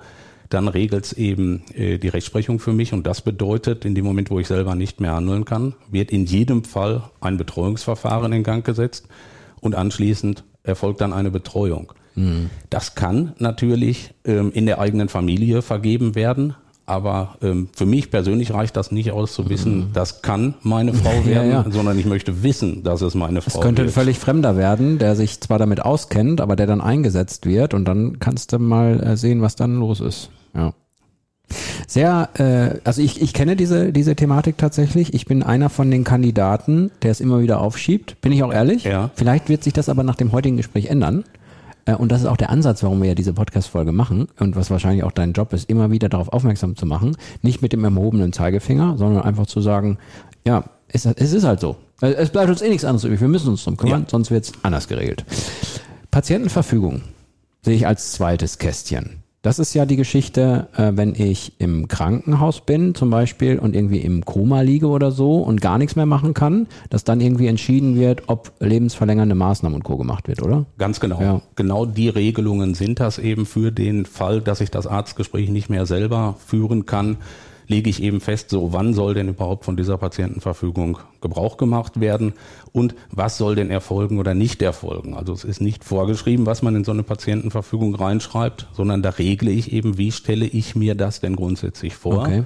dann 0.49 0.67
regelt 0.67 1.05
es 1.05 1.13
eben 1.13 1.63
äh, 1.75 1.97
die 1.97 2.07
Rechtsprechung 2.07 2.59
für 2.59 2.73
mich 2.73 2.93
und 2.93 3.05
das 3.05 3.21
bedeutet, 3.21 3.85
in 3.85 3.95
dem 3.95 4.05
Moment, 4.05 4.31
wo 4.31 4.39
ich 4.39 4.47
selber 4.47 4.75
nicht 4.75 4.99
mehr 4.99 5.13
handeln 5.13 5.45
kann, 5.45 5.75
wird 5.91 6.11
in 6.11 6.25
jedem 6.25 6.63
Fall 6.63 7.03
ein 7.21 7.37
Betreuungsverfahren 7.37 8.33
in 8.33 8.43
Gang 8.43 8.65
gesetzt 8.65 9.07
und 9.61 9.75
anschließend 9.75 10.43
erfolgt 10.63 11.01
dann 11.01 11.13
eine 11.13 11.31
Betreuung. 11.31 11.93
Mhm. 12.15 12.49
Das 12.69 12.95
kann 12.95 13.33
natürlich 13.37 14.11
ähm, 14.25 14.51
in 14.53 14.65
der 14.65 14.79
eigenen 14.79 15.07
Familie 15.07 15.61
vergeben 15.61 16.15
werden, 16.15 16.55
aber 16.87 17.37
ähm, 17.43 17.69
für 17.75 17.85
mich 17.85 18.09
persönlich 18.09 18.51
reicht 18.51 18.75
das 18.75 18.91
nicht 18.91 19.11
aus 19.11 19.33
zu 19.33 19.47
wissen, 19.47 19.77
mhm. 19.77 19.93
das 19.93 20.23
kann 20.23 20.55
meine 20.63 20.95
Frau 20.95 21.11
werden, 21.25 21.51
ja, 21.51 21.63
ja. 21.63 21.65
sondern 21.69 21.99
ich 21.99 22.05
möchte 22.05 22.41
wissen, 22.41 22.83
dass 22.83 23.03
es 23.03 23.13
meine 23.13 23.41
Frau 23.41 23.49
ist. 23.49 23.55
Es 23.55 23.61
könnte 23.61 23.83
wird. 23.83 23.91
ein 23.91 23.93
völlig 23.93 24.17
Fremder 24.17 24.57
werden, 24.57 24.97
der 24.97 25.15
sich 25.15 25.39
zwar 25.39 25.59
damit 25.59 25.81
auskennt, 25.81 26.41
aber 26.41 26.55
der 26.55 26.65
dann 26.65 26.81
eingesetzt 26.81 27.45
wird 27.45 27.75
und 27.75 27.85
dann 27.85 28.17
kannst 28.17 28.51
du 28.51 28.57
mal 28.57 28.99
äh, 29.01 29.17
sehen, 29.17 29.43
was 29.43 29.55
dann 29.55 29.75
los 29.75 29.99
ist. 29.99 30.31
Ja. 30.55 30.73
Sehr, 31.87 32.29
äh, 32.35 32.79
also 32.83 33.01
ich, 33.01 33.21
ich 33.21 33.33
kenne 33.33 33.55
diese, 33.55 33.91
diese 33.91 34.15
Thematik 34.15 34.57
tatsächlich. 34.57 35.13
Ich 35.13 35.25
bin 35.25 35.41
einer 35.41 35.69
von 35.69 35.89
den 35.89 36.03
Kandidaten, 36.03 36.91
der 37.01 37.11
es 37.11 37.19
immer 37.19 37.41
wieder 37.41 37.59
aufschiebt. 37.61 38.21
Bin 38.21 38.31
ich 38.31 38.43
auch 38.43 38.53
ehrlich? 38.53 38.83
Ja. 38.83 39.09
Vielleicht 39.15 39.49
wird 39.49 39.63
sich 39.63 39.73
das 39.73 39.89
aber 39.89 40.03
nach 40.03 40.15
dem 40.15 40.31
heutigen 40.31 40.57
Gespräch 40.57 40.85
ändern. 40.85 41.23
Äh, 41.85 41.95
und 41.95 42.11
das 42.11 42.21
ist 42.21 42.27
auch 42.27 42.37
der 42.37 42.51
Ansatz, 42.51 42.83
warum 42.83 43.01
wir 43.01 43.09
ja 43.09 43.15
diese 43.15 43.33
Podcast-Folge 43.33 43.91
machen 43.91 44.27
und 44.39 44.55
was 44.55 44.69
wahrscheinlich 44.69 45.03
auch 45.03 45.11
dein 45.11 45.33
Job 45.33 45.53
ist, 45.53 45.69
immer 45.69 45.89
wieder 45.89 46.09
darauf 46.09 46.29
aufmerksam 46.29 46.75
zu 46.75 46.85
machen. 46.85 47.17
Nicht 47.41 47.61
mit 47.61 47.73
dem 47.73 47.83
erhobenen 47.83 48.33
Zeigefinger, 48.33 48.97
sondern 48.97 49.23
einfach 49.23 49.47
zu 49.47 49.61
sagen, 49.61 49.97
ja, 50.45 50.65
es, 50.87 51.05
es 51.05 51.33
ist 51.33 51.43
halt 51.43 51.59
so. 51.59 51.75
Es 52.01 52.29
bleibt 52.29 52.49
uns 52.49 52.61
eh 52.61 52.69
nichts 52.69 52.85
anderes 52.85 53.03
übrig. 53.03 53.19
Wir 53.19 53.27
müssen 53.27 53.49
uns 53.49 53.63
drum 53.63 53.77
kümmern, 53.77 54.03
ja. 54.03 54.07
sonst 54.09 54.31
wird 54.31 54.45
es 54.45 54.53
anders 54.63 54.87
geregelt. 54.87 55.25
Patientenverfügung 56.11 57.01
sehe 57.61 57.75
ich 57.75 57.87
als 57.87 58.13
zweites 58.13 58.57
Kästchen. 58.57 59.23
Das 59.41 59.57
ist 59.57 59.73
ja 59.73 59.85
die 59.85 59.95
Geschichte, 59.95 60.67
äh, 60.75 60.91
wenn 60.95 61.15
ich 61.15 61.53
im 61.59 61.87
Krankenhaus 61.87 62.59
bin 62.59 62.93
zum 62.93 63.09
Beispiel 63.09 63.57
und 63.57 63.73
irgendwie 63.73 63.99
im 63.99 64.25
Koma 64.25 64.59
liege 64.59 64.87
oder 64.87 65.11
so 65.11 65.37
und 65.37 65.61
gar 65.61 65.77
nichts 65.77 65.95
mehr 65.95 66.05
machen 66.05 66.33
kann, 66.33 66.67
dass 66.89 67.05
dann 67.05 67.21
irgendwie 67.21 67.47
entschieden 67.47 67.95
wird, 67.95 68.23
ob 68.27 68.51
lebensverlängernde 68.59 69.35
Maßnahmen 69.35 69.77
und 69.77 69.83
Co. 69.83 69.95
gemacht 69.95 70.27
wird, 70.27 70.41
oder? 70.41 70.65
Ganz 70.77 70.99
genau. 70.99 71.21
Ja. 71.21 71.41
Genau 71.55 71.85
die 71.85 72.09
Regelungen 72.09 72.73
sind 72.73 72.99
das 72.99 73.17
eben 73.17 73.45
für 73.45 73.71
den 73.71 74.05
Fall, 74.05 74.41
dass 74.41 74.59
ich 74.59 74.71
das 74.71 74.87
Arztgespräch 74.87 75.49
nicht 75.49 75.69
mehr 75.69 75.85
selber 75.85 76.35
führen 76.45 76.85
kann 76.85 77.15
lege 77.69 77.89
ich 77.89 78.01
eben 78.03 78.19
fest, 78.19 78.49
so 78.49 78.73
wann 78.73 78.93
soll 78.93 79.13
denn 79.13 79.29
überhaupt 79.29 79.63
von 79.63 79.77
dieser 79.77 79.97
Patientenverfügung 79.97 80.97
Gebrauch 81.21 81.55
gemacht 81.57 81.99
werden 81.99 82.33
und 82.73 82.95
was 83.11 83.37
soll 83.37 83.55
denn 83.55 83.69
erfolgen 83.69 84.19
oder 84.19 84.33
nicht 84.33 84.61
erfolgen. 84.61 85.13
Also 85.13 85.33
es 85.33 85.43
ist 85.43 85.61
nicht 85.61 85.83
vorgeschrieben, 85.85 86.45
was 86.45 86.61
man 86.61 86.75
in 86.75 86.83
so 86.83 86.91
eine 86.91 87.03
Patientenverfügung 87.03 87.95
reinschreibt, 87.95 88.67
sondern 88.73 89.01
da 89.01 89.11
regle 89.11 89.51
ich 89.51 89.71
eben, 89.71 89.97
wie 89.97 90.11
stelle 90.11 90.45
ich 90.45 90.75
mir 90.75 90.95
das 90.95 91.21
denn 91.21 91.35
grundsätzlich 91.35 91.95
vor. 91.95 92.21
Okay. 92.21 92.43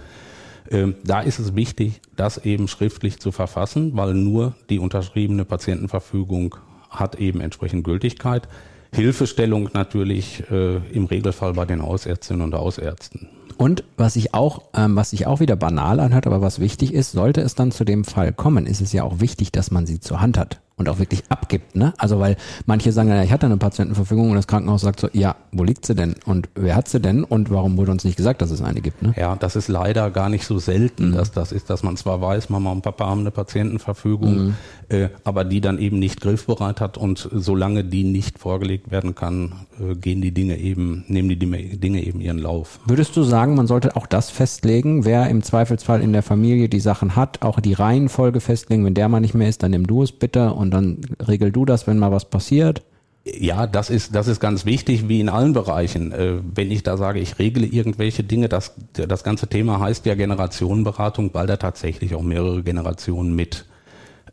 Ähm, 0.69 0.95
da 1.03 1.21
ist 1.21 1.39
es 1.39 1.55
wichtig, 1.55 2.01
das 2.15 2.37
eben 2.37 2.67
schriftlich 2.67 3.19
zu 3.19 3.31
verfassen, 3.31 3.95
weil 3.95 4.13
nur 4.13 4.55
die 4.69 4.79
unterschriebene 4.79 5.45
Patientenverfügung 5.45 6.55
hat 6.89 7.15
eben 7.15 7.41
entsprechend 7.41 7.83
Gültigkeit. 7.85 8.47
Hilfestellung 8.93 9.69
natürlich 9.73 10.43
äh, 10.51 10.77
im 10.91 11.05
Regelfall 11.05 11.53
bei 11.53 11.65
den 11.65 11.81
Hausärztinnen 11.81 12.43
und 12.43 12.53
Hausärzten. 12.53 13.29
Und 13.57 13.83
was 13.97 14.15
ich 14.15 14.33
auch, 14.33 14.63
ähm, 14.75 14.95
was 14.95 15.11
sich 15.11 15.27
auch 15.27 15.39
wieder 15.39 15.55
banal 15.55 15.99
anhört, 15.99 16.27
aber 16.27 16.41
was 16.41 16.59
wichtig 16.59 16.93
ist, 16.93 17.11
sollte 17.11 17.41
es 17.41 17.55
dann 17.55 17.71
zu 17.71 17.85
dem 17.85 18.03
Fall 18.03 18.33
kommen, 18.33 18.65
ist 18.65 18.81
es 18.81 18.93
ja 18.93 19.03
auch 19.03 19.19
wichtig, 19.19 19.51
dass 19.51 19.71
man 19.71 19.85
sie 19.85 19.99
zur 19.99 20.21
Hand 20.21 20.37
hat 20.37 20.62
und 20.75 20.89
auch 20.89 20.99
wirklich 20.99 21.23
abgibt, 21.29 21.75
ne? 21.75 21.93
Also 21.97 22.19
weil 22.19 22.35
manche 22.65 22.91
sagen, 22.91 23.09
ja, 23.09 23.21
ich 23.21 23.31
hatte 23.31 23.45
eine 23.45 23.57
Patientenverfügung 23.57 24.29
und 24.29 24.35
das 24.35 24.47
Krankenhaus 24.47 24.81
sagt 24.81 24.99
so, 24.99 25.07
ja, 25.13 25.35
wo 25.51 25.63
liegt 25.63 25.85
sie 25.85 25.93
denn 25.93 26.15
und 26.25 26.49
wer 26.55 26.75
hat 26.75 26.87
sie 26.87 26.99
denn 26.99 27.23
und 27.23 27.51
warum 27.51 27.77
wurde 27.77 27.91
uns 27.91 28.03
nicht 28.03 28.17
gesagt, 28.17 28.41
dass 28.41 28.49
es 28.49 28.61
eine 28.61 28.81
gibt, 28.81 29.01
ne? 29.03 29.13
Ja, 29.15 29.35
das 29.35 29.55
ist 29.55 29.67
leider 29.67 30.09
gar 30.09 30.29
nicht 30.29 30.45
so 30.45 30.57
selten, 30.57 31.09
mhm. 31.09 31.15
dass 31.15 31.31
das 31.31 31.51
ist, 31.51 31.69
dass 31.69 31.83
man 31.83 31.95
zwar 31.97 32.21
weiß, 32.21 32.49
Mama 32.49 32.71
und 32.71 32.81
Papa 32.81 33.05
haben 33.05 33.21
eine 33.21 33.31
Patientenverfügung, 33.31 34.35
mhm. 34.35 34.55
äh, 34.89 35.09
aber 35.23 35.45
die 35.45 35.61
dann 35.61 35.77
eben 35.77 35.99
nicht 35.99 36.21
griffbereit 36.21 36.81
hat 36.81 36.97
und 36.97 37.29
solange 37.31 37.83
die 37.83 38.03
nicht 38.03 38.39
vorgelegt 38.39 38.89
werden 38.89 39.13
kann, 39.13 39.53
äh, 39.79 39.95
gehen 39.95 40.21
die 40.21 40.31
Dinge 40.31 40.57
eben, 40.57 41.05
nehmen 41.07 41.29
die 41.29 41.37
Dinge 41.37 42.03
eben 42.03 42.19
ihren 42.19 42.39
Lauf. 42.39 42.79
Würdest 42.85 43.15
du 43.15 43.23
sagen, 43.23 43.55
man 43.55 43.67
sollte 43.67 43.95
auch 43.95 44.07
das 44.07 44.31
festlegen, 44.31 45.05
wer 45.05 45.29
im 45.29 45.43
Zweifelsfall 45.43 46.01
in 46.01 46.13
der 46.13 46.23
Familie 46.23 46.67
die 46.67 46.79
Sachen 46.79 47.15
hat, 47.15 47.43
auch 47.43 47.59
die 47.59 47.73
Reihenfolge 47.73 48.39
festlegen, 48.39 48.85
wenn 48.85 48.95
der 48.95 49.07
mal 49.07 49.19
nicht 49.19 49.35
mehr 49.35 49.49
ist, 49.49 49.61
dann 49.61 49.71
nimm 49.71 49.85
du 49.85 50.01
es 50.01 50.11
bitte 50.11 50.53
und 50.63 50.71
dann 50.71 51.01
regel 51.27 51.51
du 51.51 51.65
das, 51.65 51.85
wenn 51.85 51.99
mal 51.99 52.11
was 52.11 52.25
passiert. 52.25 52.81
Ja, 53.25 53.67
das 53.67 53.89
ist, 53.89 54.15
das 54.15 54.27
ist 54.27 54.41
ganz 54.41 54.65
wichtig, 54.65 55.07
wie 55.07 55.21
in 55.21 55.29
allen 55.29 55.53
Bereichen. 55.53 56.11
Äh, 56.11 56.39
wenn 56.55 56.71
ich 56.71 56.83
da 56.83 56.97
sage, 56.97 57.19
ich 57.19 57.39
regle 57.39 57.65
irgendwelche 57.65 58.23
Dinge, 58.23 58.49
das, 58.49 58.73
das 58.91 59.23
ganze 59.23 59.47
Thema 59.47 59.79
heißt 59.79 60.05
ja 60.05 60.15
Generationenberatung, 60.15 61.33
weil 61.33 61.47
da 61.47 61.55
tatsächlich 61.55 62.15
auch 62.15 62.21
mehrere 62.21 62.63
Generationen 62.63 63.33
mit, 63.33 63.65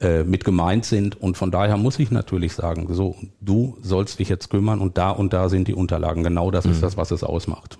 äh, 0.00 0.24
mit 0.24 0.44
gemeint 0.44 0.86
sind. 0.86 1.20
Und 1.20 1.36
von 1.36 1.52
daher 1.52 1.76
muss 1.76 2.00
ich 2.00 2.10
natürlich 2.10 2.54
sagen, 2.54 2.88
so, 2.90 3.14
du 3.40 3.76
sollst 3.80 4.18
dich 4.18 4.28
jetzt 4.28 4.50
kümmern 4.50 4.80
und 4.80 4.98
da 4.98 5.10
und 5.10 5.32
da 5.32 5.48
sind 5.48 5.68
die 5.68 5.74
Unterlagen. 5.74 6.24
Genau 6.24 6.50
das 6.50 6.64
mhm. 6.64 6.72
ist 6.72 6.82
das, 6.82 6.96
was 6.96 7.12
es 7.12 7.22
ausmacht. 7.22 7.78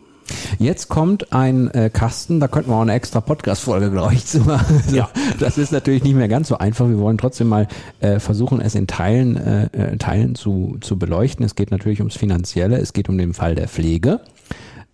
Jetzt 0.59 0.89
kommt 0.89 1.33
ein 1.33 1.71
äh, 1.71 1.91
Kasten, 1.91 2.41
da 2.41 2.49
könnten 2.49 2.71
wir 2.71 2.77
auch 2.77 2.83
eine 2.83 2.93
extra 2.93 3.21
Podcast-Folge, 3.21 3.91
glaube 3.91 4.15
ich, 4.15 4.27
zu 4.27 4.41
machen. 4.41 4.83
Ja. 4.93 5.09
Das 5.39 5.59
ist 5.59 5.73
natürlich 5.73 6.03
nicht 6.03 6.15
mehr 6.15 6.29
ganz 6.29 6.49
so 6.49 6.59
einfach. 6.59 6.89
Wir 6.89 6.99
wollen 6.99 7.19
trotzdem 7.19 7.49
mal 7.49 7.69
äh, 8.01 8.19
versuchen, 8.19 8.61
es 8.61 8.75
in 8.75 8.87
Teilen, 8.87 9.37
äh, 9.37 9.65
äh 9.73 9.97
Teilen 9.97 10.35
zu, 10.35 10.79
zu 10.81 10.99
beleuchten. 10.99 11.45
Es 11.45 11.55
geht 11.55 11.71
natürlich 11.71 12.01
ums 12.01 12.17
Finanzielle, 12.17 12.79
es 12.79 12.93
geht 12.93 13.09
um 13.09 13.19
den 13.19 13.35
Fall 13.35 13.55
der 13.55 13.69
Pflege. 13.69 14.21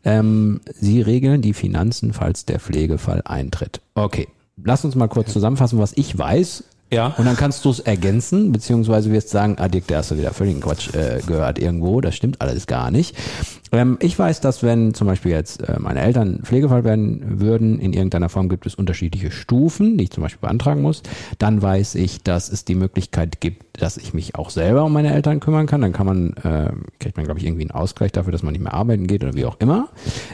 Ähm, 0.04 0.61
Sie 0.78 1.00
regeln 1.00 1.42
die 1.42 1.54
Finanzen, 1.54 2.12
falls 2.12 2.45
der 2.45 2.61
Pflegefall 2.61 3.23
eintritt. 3.25 3.80
Okay. 3.95 4.28
Lass 4.62 4.85
uns 4.85 4.95
mal 4.95 5.09
kurz 5.09 5.33
zusammenfassen, 5.33 5.78
was 5.78 5.92
ich 5.97 6.16
weiß 6.16 6.64
ja. 6.92 7.14
Und 7.18 7.25
dann 7.25 7.37
kannst 7.37 7.64
du 7.64 7.71
es 7.71 7.80
ergänzen, 7.80 8.52
beziehungsweise 8.52 9.11
wirst 9.11 9.30
sagen, 9.30 9.56
ah 9.59 9.68
Dirk, 9.68 9.88
der 9.88 9.99
hast 9.99 10.12
du 10.12 10.18
wieder 10.18 10.33
völligen 10.33 10.61
Quatsch 10.61 10.95
äh, 10.95 11.21
gehört 11.26 11.59
irgendwo, 11.59 12.00
das 12.00 12.14
stimmt 12.14 12.40
alles 12.40 12.66
gar 12.66 12.90
nicht. 12.92 13.16
Ähm, 13.73 13.99
ich 14.01 14.19
weiß, 14.19 14.41
dass 14.41 14.63
wenn 14.63 14.95
zum 14.95 15.07
Beispiel 15.07 15.33
jetzt 15.33 15.63
äh, 15.63 15.77
meine 15.79 16.01
Eltern 16.01 16.41
Pflegefall 16.43 16.85
werden 16.85 17.41
würden, 17.41 17.79
in 17.79 17.93
irgendeiner 17.93 18.29
Form 18.29 18.49
gibt 18.49 18.67
es 18.67 18.75
unterschiedliche 18.75 19.31
Stufen, 19.31 19.99
die 19.99 20.05
ich 20.05 20.11
zum 20.11 20.23
Beispiel 20.23 20.41
beantragen 20.41 20.83
muss. 20.83 21.03
Dann 21.39 21.63
weiß 21.63 21.97
ich, 21.97 22.23
dass 22.23 22.51
es 22.51 22.65
die 22.65 22.75
Möglichkeit 22.75 23.41
gibt, 23.41 23.83
dass 23.83 23.97
ich 23.97 24.15
mich 24.15 24.35
auch 24.35 24.51
selber 24.51 24.85
um 24.85 24.93
meine 24.93 25.13
Eltern 25.13 25.41
kümmern 25.41 25.67
kann. 25.67 25.81
Dann 25.81 25.93
kann 25.93 26.07
man, 26.07 26.33
äh, 26.35 26.73
kriegt 27.01 27.17
man, 27.17 27.27
glaube 27.27 27.41
ich, 27.41 27.47
irgendwie 27.47 27.63
einen 27.63 27.73
Ausgleich 27.73 28.13
dafür, 28.13 28.33
dass 28.33 28.43
man 28.43 28.53
nicht 28.53 28.63
mehr 28.63 28.75
arbeiten 28.75 29.07
geht 29.07 29.25
oder 29.25 29.35
wie 29.35 29.45
auch 29.45 29.59
immer. 29.61 29.89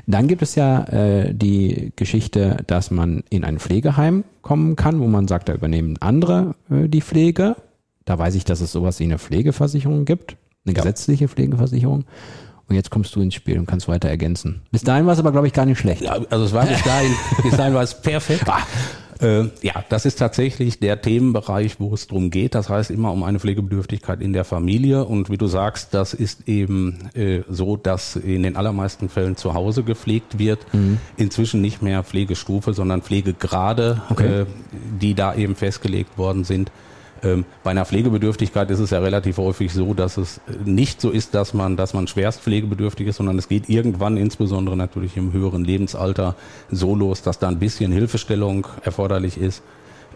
Dann 0.07 0.29
gibt 0.29 0.43
es 0.43 0.55
ja 0.55 0.85
äh, 0.85 1.35
die 1.35 1.93
Geschichte, 1.97 2.59
dass 2.67 2.91
man 2.91 3.23
in 3.31 3.45
ein 3.45 3.59
Pflegeheim 3.59 4.25
kommen 4.43 4.77
kann, 4.77 5.01
wo 5.01 5.07
man 5.07 5.29
sagt, 5.29 5.49
da 5.49 5.55
übernehmen 5.55 5.97
andere 6.01 6.55
äh, 6.71 6.89
die 6.89 7.01
Pflege. 7.01 7.57
Da 8.05 8.19
weiß 8.19 8.35
ich, 8.35 8.45
dass 8.45 8.61
es 8.61 8.73
sowas 8.73 8.99
wie 9.01 9.05
eine 9.05 9.19
Pflegeversicherung 9.19 10.05
gibt, 10.05 10.37
eine 10.65 10.75
ja. 10.75 10.83
gesetzliche 10.83 11.29
Pflegeversicherung. 11.29 12.05
Und 12.69 12.77
jetzt 12.77 12.91
kommst 12.91 13.15
du 13.15 13.21
ins 13.21 13.35
Spiel 13.35 13.59
und 13.59 13.67
kannst 13.67 13.89
weiter 13.89 14.09
ergänzen. 14.09 14.63
Bis 14.71 14.83
dahin 14.83 15.07
war 15.07 15.13
es 15.13 15.19
aber, 15.19 15.33
glaube 15.33 15.47
ich, 15.47 15.53
gar 15.53 15.67
nicht 15.67 15.79
schlecht. 15.79 16.03
Ja, 16.03 16.19
also 16.31 16.45
es 16.45 16.53
war 16.53 16.67
bis 16.67 16.83
dahin, 16.83 17.13
bis 17.43 17.57
dahin 17.57 17.75
war 17.75 17.83
es 17.83 17.95
perfekt. 18.01 18.45
Äh, 19.23 19.51
ja, 19.63 19.85
das 19.89 20.05
ist 20.05 20.19
tatsächlich 20.19 20.81
der 20.81 21.01
Themenbereich, 21.01 21.79
wo 21.79 21.95
es 21.95 22.09
drum 22.09 22.31
geht. 22.31 22.55
Das 22.55 22.69
heißt 22.69 22.91
immer 22.91 23.13
um 23.13 23.23
eine 23.23 23.39
Pflegebedürftigkeit 23.39 24.21
in 24.21 24.33
der 24.33 24.45
Familie. 24.45 25.05
Und 25.05 25.31
wie 25.31 25.39
du 25.39 25.47
sagst, 25.47 25.95
das 25.95 26.13
ist 26.13 26.49
eben 26.49 27.11
äh, 27.15 27.43
so, 27.49 27.77
dass 27.77 28.17
in 28.17 28.43
den 28.43 28.57
allermeisten 28.57 29.09
Fällen 29.09 29.37
zu 29.37 29.55
Hause 29.55 29.85
gepflegt 29.85 30.39
wird. 30.39 30.61
Mhm. 30.73 30.99
Inzwischen 31.17 31.61
nicht 31.61 31.83
mehr 31.83 32.03
Pflegestufe, 32.03 32.75
sondern 32.75 33.03
Pflegegrade, 33.03 34.03
okay. 34.11 34.41
äh, 34.41 34.47
die 35.01 35.15
da 35.15 35.35
eben 35.35 35.55
festgelegt 35.55 36.19
worden 36.19 36.45
sind. 36.45 36.73
Ähm, 37.23 37.45
bei 37.63 37.71
einer 37.71 37.85
Pflegebedürftigkeit 37.85 38.71
ist 38.71 38.81
es 38.81 38.91
ja 38.91 38.99
relativ 38.99 39.39
häufig 39.39 39.73
so, 39.73 39.95
dass 39.95 40.17
es 40.17 40.41
nicht 40.65 41.01
so 41.01 41.11
ist, 41.11 41.35
dass 41.35 41.55
man, 41.55 41.77
dass 41.77 41.95
man 41.95 42.09
schwerst 42.09 42.41
pflegebedürftig 42.41 43.07
ist, 43.07 43.17
sondern 43.17 43.39
es 43.39 43.49
geht 43.49 43.69
irgendwann, 43.69 44.17
insbesondere 44.17 44.77
natürlich 44.77 45.17
im 45.17 45.33
höheren 45.33 45.65
Lebensalter, 45.65 46.35
so 46.71 46.95
los, 46.95 47.23
dass 47.23 47.39
da 47.39 47.49
ein 47.49 47.59
bisschen 47.59 47.93
Hilfestellung 47.93 48.67
erforderlich 48.83 49.39
ist. 49.39 49.63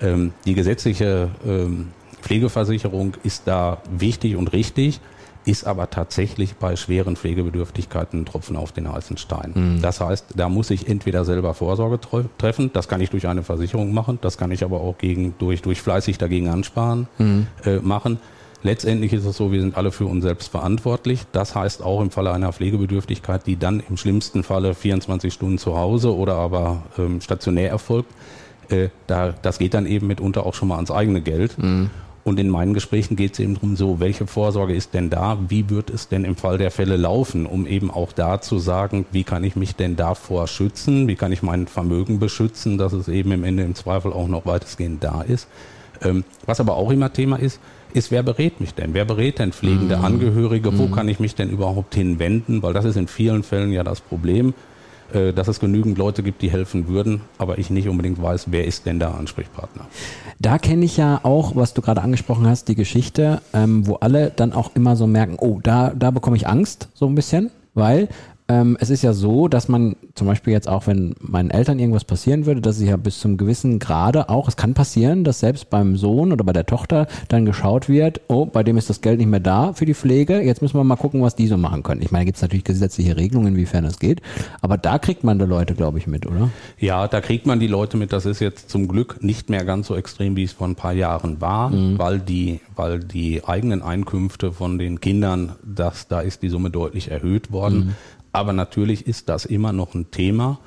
Ähm, 0.00 0.32
die 0.44 0.54
gesetzliche 0.54 1.30
ähm, 1.46 1.88
Pflegeversicherung 2.22 3.14
ist 3.22 3.42
da 3.46 3.82
wichtig 3.90 4.36
und 4.36 4.52
richtig 4.52 5.00
ist 5.46 5.66
aber 5.66 5.88
tatsächlich 5.90 6.56
bei 6.56 6.76
schweren 6.76 7.16
Pflegebedürftigkeiten 7.16 8.20
ein 8.20 8.26
Tropfen 8.26 8.56
auf 8.56 8.72
den 8.72 8.92
heißen 8.92 9.16
Stein. 9.16 9.52
Mhm. 9.54 9.82
Das 9.82 10.00
heißt, 10.00 10.26
da 10.34 10.48
muss 10.48 10.70
ich 10.70 10.88
entweder 10.88 11.24
selber 11.24 11.54
Vorsorge 11.54 12.00
treffen, 12.36 12.70
das 12.72 12.88
kann 12.88 13.00
ich 13.00 13.10
durch 13.10 13.28
eine 13.28 13.44
Versicherung 13.44 13.94
machen, 13.94 14.18
das 14.20 14.36
kann 14.38 14.50
ich 14.50 14.64
aber 14.64 14.80
auch 14.80 14.98
gegen, 14.98 15.34
durch, 15.38 15.62
durch 15.62 15.80
fleißig 15.80 16.18
dagegen 16.18 16.48
ansparen 16.48 17.06
mhm. 17.18 17.46
äh, 17.64 17.76
machen. 17.76 18.18
Letztendlich 18.62 19.12
ist 19.12 19.24
es 19.24 19.36
so, 19.36 19.52
wir 19.52 19.60
sind 19.60 19.76
alle 19.76 19.92
für 19.92 20.06
uns 20.06 20.24
selbst 20.24 20.48
verantwortlich. 20.48 21.22
Das 21.30 21.54
heißt 21.54 21.82
auch 21.84 22.00
im 22.00 22.10
Falle 22.10 22.32
einer 22.32 22.52
Pflegebedürftigkeit, 22.52 23.46
die 23.46 23.56
dann 23.56 23.80
im 23.88 23.96
schlimmsten 23.96 24.42
Falle 24.42 24.74
24 24.74 25.32
Stunden 25.32 25.58
zu 25.58 25.76
Hause 25.76 26.12
oder 26.16 26.34
aber 26.34 26.82
ähm, 26.98 27.20
stationär 27.20 27.70
erfolgt, 27.70 28.12
äh, 28.68 28.88
da, 29.06 29.32
das 29.40 29.58
geht 29.58 29.74
dann 29.74 29.86
eben 29.86 30.08
mitunter 30.08 30.44
auch 30.44 30.54
schon 30.54 30.66
mal 30.68 30.76
ans 30.76 30.90
eigene 30.90 31.20
Geld. 31.20 31.56
Mhm. 31.58 31.90
Und 32.26 32.40
in 32.40 32.48
meinen 32.48 32.74
Gesprächen 32.74 33.14
geht 33.14 33.34
es 33.34 33.38
eben 33.38 33.54
darum, 33.54 33.76
so, 33.76 34.00
welche 34.00 34.26
Vorsorge 34.26 34.74
ist 34.74 34.94
denn 34.94 35.10
da? 35.10 35.38
Wie 35.46 35.70
wird 35.70 35.90
es 35.90 36.08
denn 36.08 36.24
im 36.24 36.34
Fall 36.34 36.58
der 36.58 36.72
Fälle 36.72 36.96
laufen, 36.96 37.46
um 37.46 37.68
eben 37.68 37.88
auch 37.88 38.10
da 38.10 38.40
zu 38.40 38.58
sagen, 38.58 39.06
wie 39.12 39.22
kann 39.22 39.44
ich 39.44 39.54
mich 39.54 39.76
denn 39.76 39.94
davor 39.94 40.48
schützen? 40.48 41.06
Wie 41.06 41.14
kann 41.14 41.30
ich 41.30 41.44
mein 41.44 41.68
Vermögen 41.68 42.18
beschützen, 42.18 42.78
dass 42.78 42.94
es 42.94 43.06
eben 43.06 43.30
im 43.30 43.44
Ende 43.44 43.62
im 43.62 43.76
Zweifel 43.76 44.12
auch 44.12 44.26
noch 44.26 44.44
weitestgehend 44.44 45.04
da 45.04 45.22
ist? 45.22 45.46
Ähm, 46.02 46.24
was 46.46 46.58
aber 46.58 46.74
auch 46.74 46.90
immer 46.90 47.12
Thema 47.12 47.36
ist, 47.36 47.60
ist, 47.94 48.10
wer 48.10 48.24
berät 48.24 48.60
mich 48.60 48.74
denn? 48.74 48.92
Wer 48.92 49.04
berät 49.04 49.38
denn 49.38 49.52
pflegende 49.52 49.98
mhm. 49.98 50.04
Angehörige? 50.04 50.76
Wo 50.76 50.88
mhm. 50.88 50.92
kann 50.92 51.08
ich 51.08 51.20
mich 51.20 51.36
denn 51.36 51.48
überhaupt 51.48 51.94
hinwenden? 51.94 52.60
Weil 52.60 52.72
das 52.72 52.86
ist 52.86 52.96
in 52.96 53.06
vielen 53.06 53.44
Fällen 53.44 53.70
ja 53.70 53.84
das 53.84 54.00
Problem. 54.00 54.52
Äh, 55.12 55.32
dass 55.32 55.46
es 55.46 55.60
genügend 55.60 55.98
Leute 55.98 56.22
gibt, 56.22 56.42
die 56.42 56.50
helfen 56.50 56.88
würden, 56.88 57.20
aber 57.38 57.58
ich 57.58 57.70
nicht 57.70 57.88
unbedingt 57.88 58.20
weiß, 58.20 58.46
wer 58.50 58.64
ist 58.64 58.86
denn 58.86 58.98
der 58.98 59.14
Ansprechpartner. 59.14 59.86
Da 60.40 60.58
kenne 60.58 60.84
ich 60.84 60.96
ja 60.96 61.20
auch, 61.22 61.54
was 61.54 61.74
du 61.74 61.82
gerade 61.82 62.02
angesprochen 62.02 62.46
hast, 62.46 62.66
die 62.66 62.74
Geschichte, 62.74 63.40
ähm, 63.52 63.86
wo 63.86 63.94
alle 63.96 64.32
dann 64.34 64.52
auch 64.52 64.74
immer 64.74 64.96
so 64.96 65.06
merken, 65.06 65.36
oh, 65.38 65.60
da, 65.62 65.92
da 65.94 66.10
bekomme 66.10 66.36
ich 66.36 66.48
Angst, 66.48 66.88
so 66.94 67.06
ein 67.06 67.14
bisschen, 67.14 67.50
weil 67.74 68.08
ähm, 68.48 68.76
es 68.80 68.90
ist 68.90 69.02
ja 69.02 69.12
so, 69.12 69.48
dass 69.48 69.68
man 69.68 69.96
zum 70.14 70.28
Beispiel 70.28 70.52
jetzt 70.52 70.68
auch, 70.68 70.86
wenn 70.86 71.16
meinen 71.18 71.50
Eltern 71.50 71.80
irgendwas 71.80 72.04
passieren 72.04 72.46
würde, 72.46 72.60
dass 72.60 72.76
sie 72.76 72.86
ja 72.86 72.96
bis 72.96 73.18
zum 73.18 73.36
gewissen 73.36 73.80
Grade 73.80 74.28
auch, 74.28 74.46
es 74.46 74.56
kann 74.56 74.72
passieren, 74.72 75.24
dass 75.24 75.40
selbst 75.40 75.68
beim 75.68 75.96
Sohn 75.96 76.32
oder 76.32 76.44
bei 76.44 76.52
der 76.52 76.64
Tochter 76.64 77.08
dann 77.28 77.44
geschaut 77.44 77.88
wird, 77.88 78.20
oh, 78.28 78.46
bei 78.46 78.62
dem 78.62 78.76
ist 78.76 78.88
das 78.88 79.00
Geld 79.00 79.18
nicht 79.18 79.28
mehr 79.28 79.40
da 79.40 79.72
für 79.72 79.84
die 79.84 79.94
Pflege, 79.94 80.40
jetzt 80.40 80.62
müssen 80.62 80.78
wir 80.78 80.84
mal 80.84 80.96
gucken, 80.96 81.22
was 81.22 81.34
die 81.34 81.48
so 81.48 81.56
machen 81.56 81.82
können. 81.82 82.02
Ich 82.02 82.12
meine, 82.12 82.22
da 82.22 82.26
gibt 82.26 82.36
es 82.36 82.42
natürlich 82.42 82.64
gesetzliche 82.64 83.16
Regelungen, 83.16 83.54
inwiefern 83.54 83.84
das 83.84 83.98
geht, 83.98 84.22
aber 84.60 84.78
da 84.78 84.98
kriegt 84.98 85.24
man 85.24 85.40
die 85.40 85.44
Leute, 85.44 85.74
glaube 85.74 85.98
ich, 85.98 86.06
mit, 86.06 86.24
oder? 86.24 86.50
Ja, 86.78 87.08
da 87.08 87.20
kriegt 87.20 87.46
man 87.46 87.58
die 87.58 87.66
Leute 87.66 87.96
mit, 87.96 88.12
das 88.12 88.26
ist 88.26 88.40
jetzt 88.40 88.70
zum 88.70 88.86
Glück 88.86 89.24
nicht 89.24 89.50
mehr 89.50 89.64
ganz 89.64 89.88
so 89.88 89.96
extrem, 89.96 90.36
wie 90.36 90.44
es 90.44 90.52
vor 90.52 90.68
ein 90.68 90.76
paar 90.76 90.92
Jahren 90.92 91.40
war, 91.40 91.70
mhm. 91.70 91.98
weil 91.98 92.20
die, 92.20 92.60
weil 92.76 93.00
die 93.00 93.44
eigenen 93.44 93.82
Einkünfte 93.82 94.52
von 94.52 94.78
den 94.78 95.00
Kindern, 95.00 95.56
das, 95.64 96.06
da 96.06 96.20
ist 96.20 96.42
die 96.42 96.48
Summe 96.48 96.70
deutlich 96.70 97.10
erhöht 97.10 97.50
worden. 97.50 97.78
Mhm. 97.78 97.94
Aber 98.36 98.52
natürlich 98.52 99.06
ist 99.06 99.30
das 99.30 99.46
immer 99.46 99.72
noch 99.72 99.94
ein 99.94 100.10
Thema. 100.10 100.58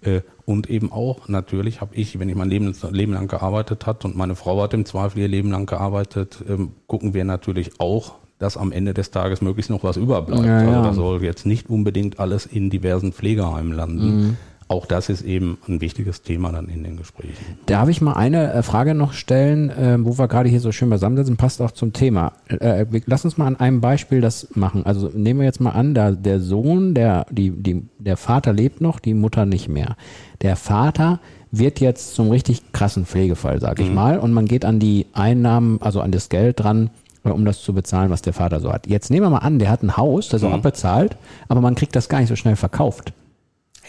Äh, 0.00 0.22
und 0.44 0.68
eben 0.68 0.90
auch, 0.90 1.28
natürlich 1.28 1.80
habe 1.80 1.94
ich, 1.94 2.18
wenn 2.18 2.28
ich 2.28 2.34
mein 2.34 2.50
Leben, 2.50 2.74
Leben 2.90 3.12
lang 3.12 3.28
gearbeitet 3.28 3.86
hat 3.86 4.04
und 4.04 4.16
meine 4.16 4.34
Frau 4.34 4.60
hat 4.60 4.74
im 4.74 4.84
Zweifel 4.84 5.20
ihr 5.20 5.28
Leben 5.28 5.52
lang 5.52 5.66
gearbeitet, 5.66 6.42
ähm, 6.48 6.72
gucken 6.88 7.14
wir 7.14 7.24
natürlich 7.24 7.78
auch, 7.78 8.14
dass 8.40 8.56
am 8.56 8.72
Ende 8.72 8.92
des 8.92 9.12
Tages 9.12 9.40
möglichst 9.40 9.70
noch 9.70 9.84
was 9.84 9.96
überbleibt. 9.96 10.44
Ja, 10.44 10.62
ja. 10.62 10.68
Also 10.68 10.82
da 10.82 10.94
soll 10.94 11.22
jetzt 11.22 11.46
nicht 11.46 11.70
unbedingt 11.70 12.18
alles 12.18 12.44
in 12.44 12.70
diversen 12.70 13.12
Pflegeheimen 13.12 13.72
landen. 13.72 14.16
Mhm 14.16 14.36
auch 14.72 14.86
das 14.86 15.08
ist 15.08 15.22
eben 15.22 15.58
ein 15.68 15.80
wichtiges 15.80 16.22
Thema 16.22 16.50
dann 16.50 16.68
in 16.68 16.82
den 16.82 16.96
Gesprächen. 16.96 17.58
Darf 17.66 17.88
ich 17.88 18.00
mal 18.00 18.14
eine 18.14 18.52
äh, 18.52 18.62
Frage 18.62 18.94
noch 18.94 19.12
stellen, 19.12 19.70
äh, 19.70 19.98
wo 20.00 20.18
wir 20.18 20.28
gerade 20.28 20.48
hier 20.48 20.60
so 20.60 20.72
schön 20.72 20.88
beisammensitzen, 20.88 21.36
passt 21.36 21.60
auch 21.60 21.72
zum 21.72 21.92
Thema. 21.92 22.32
Äh, 22.48 22.86
lass 23.06 23.24
uns 23.24 23.36
mal 23.36 23.46
an 23.46 23.56
einem 23.56 23.80
Beispiel 23.80 24.20
das 24.20 24.48
machen. 24.54 24.86
Also 24.86 25.10
nehmen 25.14 25.40
wir 25.40 25.46
jetzt 25.46 25.60
mal 25.60 25.70
an, 25.70 25.94
da 25.94 26.10
der 26.10 26.40
Sohn, 26.40 26.94
der, 26.94 27.26
die, 27.30 27.50
die, 27.50 27.82
der 27.98 28.16
Vater 28.16 28.52
lebt 28.52 28.80
noch, 28.80 28.98
die 28.98 29.14
Mutter 29.14 29.44
nicht 29.44 29.68
mehr. 29.68 29.96
Der 30.40 30.56
Vater 30.56 31.20
wird 31.50 31.80
jetzt 31.80 32.14
zum 32.14 32.30
richtig 32.30 32.72
krassen 32.72 33.04
Pflegefall, 33.04 33.60
sag 33.60 33.78
ich 33.78 33.88
mhm. 33.88 33.94
mal, 33.94 34.18
und 34.18 34.32
man 34.32 34.46
geht 34.46 34.64
an 34.64 34.80
die 34.80 35.06
Einnahmen, 35.12 35.82
also 35.82 36.00
an 36.00 36.10
das 36.10 36.30
Geld 36.30 36.60
dran, 36.60 36.88
um 37.24 37.44
das 37.44 37.60
zu 37.60 37.74
bezahlen, 37.74 38.10
was 38.10 38.22
der 38.22 38.32
Vater 38.32 38.58
so 38.60 38.72
hat. 38.72 38.86
Jetzt 38.86 39.10
nehmen 39.10 39.26
wir 39.26 39.30
mal 39.30 39.38
an, 39.38 39.58
der 39.58 39.70
hat 39.70 39.82
ein 39.82 39.98
Haus, 39.98 40.30
das 40.30 40.40
ist 40.40 40.48
mhm. 40.48 40.54
auch 40.54 40.58
abbezahlt, 40.58 41.16
aber 41.48 41.60
man 41.60 41.74
kriegt 41.74 41.94
das 41.94 42.08
gar 42.08 42.20
nicht 42.20 42.30
so 42.30 42.36
schnell 42.36 42.56
verkauft. 42.56 43.12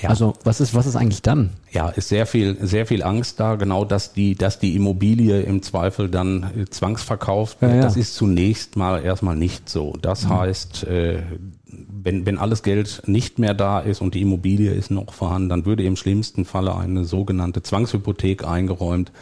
Ja. 0.04 0.10
Also 0.10 0.34
was 0.44 0.60
ist, 0.60 0.76
was 0.76 0.86
ist 0.86 0.98
eigentlich 0.98 1.22
dann? 1.22 1.52
Ja, 1.72 1.88
ist 1.88 2.10
sehr 2.10 2.26
viel, 2.26 2.58
sehr 2.62 2.86
viel 2.86 3.04
Angst 3.04 3.40
da, 3.40 3.56
genau, 3.56 3.86
dass 3.86 4.12
die, 4.12 4.36
dass 4.36 4.60
die 4.60 4.76
Immobilie 4.76 5.42
im 5.42 5.62
Zweifel 5.62 6.10
dann 6.10 6.52
äh, 6.58 6.66
zwangsverkauft 6.66 7.62
wird. 7.62 7.72
Ja, 7.72 7.78
ja. 7.78 7.84
Das 7.84 7.96
ist 7.96 8.16
zunächst 8.16 8.76
mal 8.76 9.02
erstmal 9.02 9.38
nicht 9.38 9.70
so. 9.70 9.96
Das 10.02 10.26
mhm. 10.26 10.30
heißt, 10.30 10.84
äh, 10.88 11.24
wenn, 11.66 12.26
wenn 12.26 12.38
alles 12.38 12.64
Geld 12.64 13.04
nicht 13.06 13.40
mehr 13.40 13.54
da 13.54 13.80
ist 13.80 14.02
und 14.02 14.14
die 14.14 14.22
Immobilie 14.22 14.72
ist 14.72 14.92
noch 14.92 15.14
vorhanden, 15.14 15.48
dann 15.48 15.66
würde 15.66 15.84
im 15.84 15.96
schlimmsten 15.96 16.44
Falle 16.44 16.76
eine 16.76 17.06
sogenannte 17.06 17.64
Zwangshypothek 17.64 18.46
eingeräumt 18.46 19.14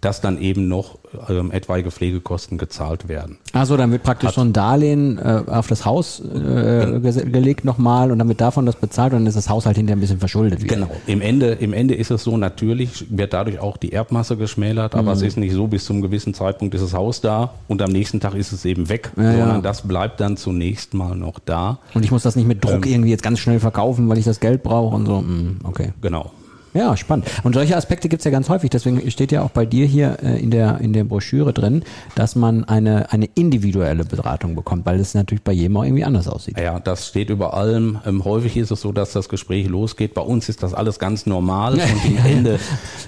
dass 0.00 0.20
dann 0.20 0.40
eben 0.40 0.68
noch 0.68 0.98
ähm, 1.28 1.50
etwaige 1.50 1.90
Pflegekosten 1.90 2.58
gezahlt 2.58 3.08
werden. 3.08 3.38
Also 3.52 3.76
dann 3.76 3.90
wird 3.90 4.02
praktisch 4.02 4.28
Hat, 4.28 4.34
so 4.34 4.40
ein 4.42 4.52
Darlehen 4.52 5.18
äh, 5.18 5.42
auf 5.46 5.66
das 5.66 5.84
Haus 5.84 6.20
äh, 6.20 7.00
gelegt 7.00 7.64
nochmal 7.64 8.12
und 8.12 8.18
dann 8.18 8.28
wird 8.28 8.40
davon 8.40 8.66
das 8.66 8.76
bezahlt 8.76 9.12
und 9.12 9.20
dann 9.20 9.26
ist 9.26 9.36
das 9.36 9.48
Haus 9.48 9.66
halt 9.66 9.76
hinterher 9.76 9.96
ein 9.96 10.00
bisschen 10.00 10.18
verschuldet. 10.18 10.62
Wieder. 10.62 10.76
Genau. 10.76 10.90
Im 11.06 11.20
Ende, 11.20 11.52
Im 11.52 11.72
Ende 11.72 11.94
ist 11.94 12.10
es 12.10 12.22
so, 12.22 12.36
natürlich 12.36 13.06
wird 13.10 13.32
dadurch 13.32 13.58
auch 13.58 13.76
die 13.76 13.92
Erbmasse 13.92 14.36
geschmälert, 14.36 14.94
aber 14.94 15.10
mhm. 15.10 15.16
es 15.16 15.22
ist 15.22 15.36
nicht 15.36 15.52
so, 15.52 15.66
bis 15.66 15.84
zum 15.84 16.00
gewissen 16.02 16.34
Zeitpunkt 16.34 16.74
ist 16.74 16.82
das 16.82 16.94
Haus 16.94 17.20
da 17.20 17.54
und 17.66 17.82
am 17.82 17.90
nächsten 17.90 18.20
Tag 18.20 18.34
ist 18.34 18.52
es 18.52 18.64
eben 18.64 18.88
weg, 18.88 19.10
ja, 19.16 19.32
sondern 19.32 19.48
ja. 19.56 19.60
das 19.60 19.82
bleibt 19.82 20.20
dann 20.20 20.36
zunächst 20.36 20.94
mal 20.94 21.16
noch 21.16 21.38
da. 21.40 21.78
Und 21.94 22.04
ich 22.04 22.10
muss 22.10 22.22
das 22.22 22.36
nicht 22.36 22.46
mit 22.46 22.64
Druck 22.64 22.86
ähm, 22.86 22.92
irgendwie 22.92 23.10
jetzt 23.10 23.22
ganz 23.22 23.38
schnell 23.40 23.60
verkaufen, 23.60 24.08
weil 24.08 24.18
ich 24.18 24.24
das 24.24 24.40
Geld 24.40 24.62
brauche 24.62 24.94
und 24.94 25.06
so. 25.06 25.20
Mhm, 25.20 25.58
okay. 25.64 25.92
Genau. 26.00 26.30
Ja, 26.74 26.96
spannend. 26.96 27.26
Und 27.44 27.54
solche 27.54 27.76
Aspekte 27.76 28.08
gibt's 28.08 28.24
ja 28.24 28.30
ganz 28.30 28.48
häufig. 28.48 28.70
Deswegen 28.70 29.10
steht 29.10 29.32
ja 29.32 29.42
auch 29.42 29.50
bei 29.50 29.64
dir 29.64 29.86
hier 29.86 30.18
äh, 30.22 30.40
in, 30.40 30.50
der, 30.50 30.78
in 30.80 30.92
der 30.92 31.04
Broschüre 31.04 31.52
drin, 31.52 31.82
dass 32.14 32.36
man 32.36 32.64
eine, 32.64 33.10
eine 33.12 33.26
individuelle 33.34 34.04
Beratung 34.04 34.54
bekommt, 34.54 34.84
weil 34.86 35.00
es 35.00 35.14
natürlich 35.14 35.42
bei 35.42 35.52
jedem 35.52 35.76
auch 35.76 35.84
irgendwie 35.84 36.04
anders 36.04 36.28
aussieht. 36.28 36.58
Ja, 36.58 36.78
das 36.78 37.08
steht 37.08 37.30
über 37.30 37.54
allem. 37.54 37.98
Ähm, 38.06 38.24
häufig 38.24 38.56
ist 38.56 38.70
es 38.70 38.80
so, 38.80 38.92
dass 38.92 39.12
das 39.12 39.28
Gespräch 39.28 39.66
losgeht. 39.68 40.14
Bei 40.14 40.22
uns 40.22 40.48
ist 40.48 40.62
das 40.62 40.74
alles 40.74 40.98
ganz 40.98 41.26
normal 41.26 41.74
und 41.74 41.80
am 41.80 42.26
Ende 42.26 42.60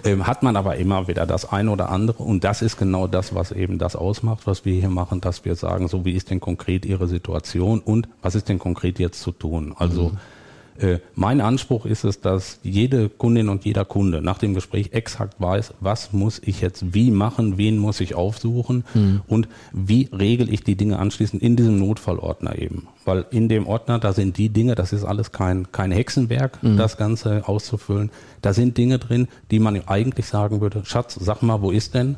ähm, 0.04 0.26
hat 0.26 0.42
man 0.42 0.56
aber 0.56 0.76
immer 0.76 1.08
wieder 1.08 1.26
das 1.26 1.50
eine 1.50 1.70
oder 1.70 1.90
andere. 1.90 2.22
Und 2.22 2.44
das 2.44 2.62
ist 2.62 2.78
genau 2.78 3.06
das, 3.06 3.34
was 3.34 3.52
eben 3.52 3.78
das 3.78 3.94
ausmacht, 3.94 4.46
was 4.46 4.64
wir 4.64 4.74
hier 4.74 4.90
machen, 4.90 5.20
dass 5.20 5.44
wir 5.44 5.54
sagen, 5.54 5.88
so 5.88 6.04
wie 6.04 6.12
ist 6.12 6.30
denn 6.30 6.40
konkret 6.40 6.86
Ihre 6.86 7.08
Situation 7.08 7.80
und 7.80 8.08
was 8.22 8.34
ist 8.34 8.48
denn 8.48 8.58
konkret 8.58 8.98
jetzt 8.98 9.20
zu 9.20 9.32
tun? 9.32 9.74
Also 9.76 10.10
mhm 10.10 10.18
mein 11.14 11.40
Anspruch 11.40 11.84
ist 11.84 12.04
es, 12.04 12.20
dass 12.20 12.58
jede 12.62 13.08
Kundin 13.08 13.48
und 13.48 13.64
jeder 13.64 13.84
Kunde 13.84 14.22
nach 14.22 14.38
dem 14.38 14.54
Gespräch 14.54 14.90
exakt 14.92 15.40
weiß, 15.40 15.74
was 15.80 16.12
muss 16.12 16.40
ich 16.44 16.60
jetzt 16.60 16.94
wie 16.94 17.10
machen, 17.10 17.58
wen 17.58 17.76
muss 17.76 18.00
ich 18.00 18.14
aufsuchen 18.14 18.84
mhm. 18.94 19.20
und 19.26 19.48
wie 19.72 20.08
regel 20.12 20.52
ich 20.52 20.64
die 20.64 20.76
Dinge 20.76 20.98
anschließend 20.98 21.42
in 21.42 21.56
diesem 21.56 21.78
Notfallordner 21.78 22.58
eben. 22.58 22.88
Weil 23.04 23.26
in 23.30 23.48
dem 23.48 23.66
Ordner, 23.66 23.98
da 23.98 24.12
sind 24.12 24.38
die 24.38 24.48
Dinge, 24.48 24.74
das 24.74 24.92
ist 24.92 25.04
alles 25.04 25.32
kein, 25.32 25.70
kein 25.72 25.92
Hexenwerk, 25.92 26.62
mhm. 26.62 26.76
das 26.76 26.96
Ganze 26.96 27.46
auszufüllen. 27.46 28.10
Da 28.40 28.52
sind 28.52 28.78
Dinge 28.78 28.98
drin, 28.98 29.28
die 29.50 29.58
man 29.58 29.80
eigentlich 29.86 30.26
sagen 30.26 30.60
würde, 30.60 30.82
Schatz, 30.84 31.18
sag 31.20 31.42
mal, 31.42 31.60
wo 31.62 31.70
ist 31.70 31.94
denn? 31.94 32.16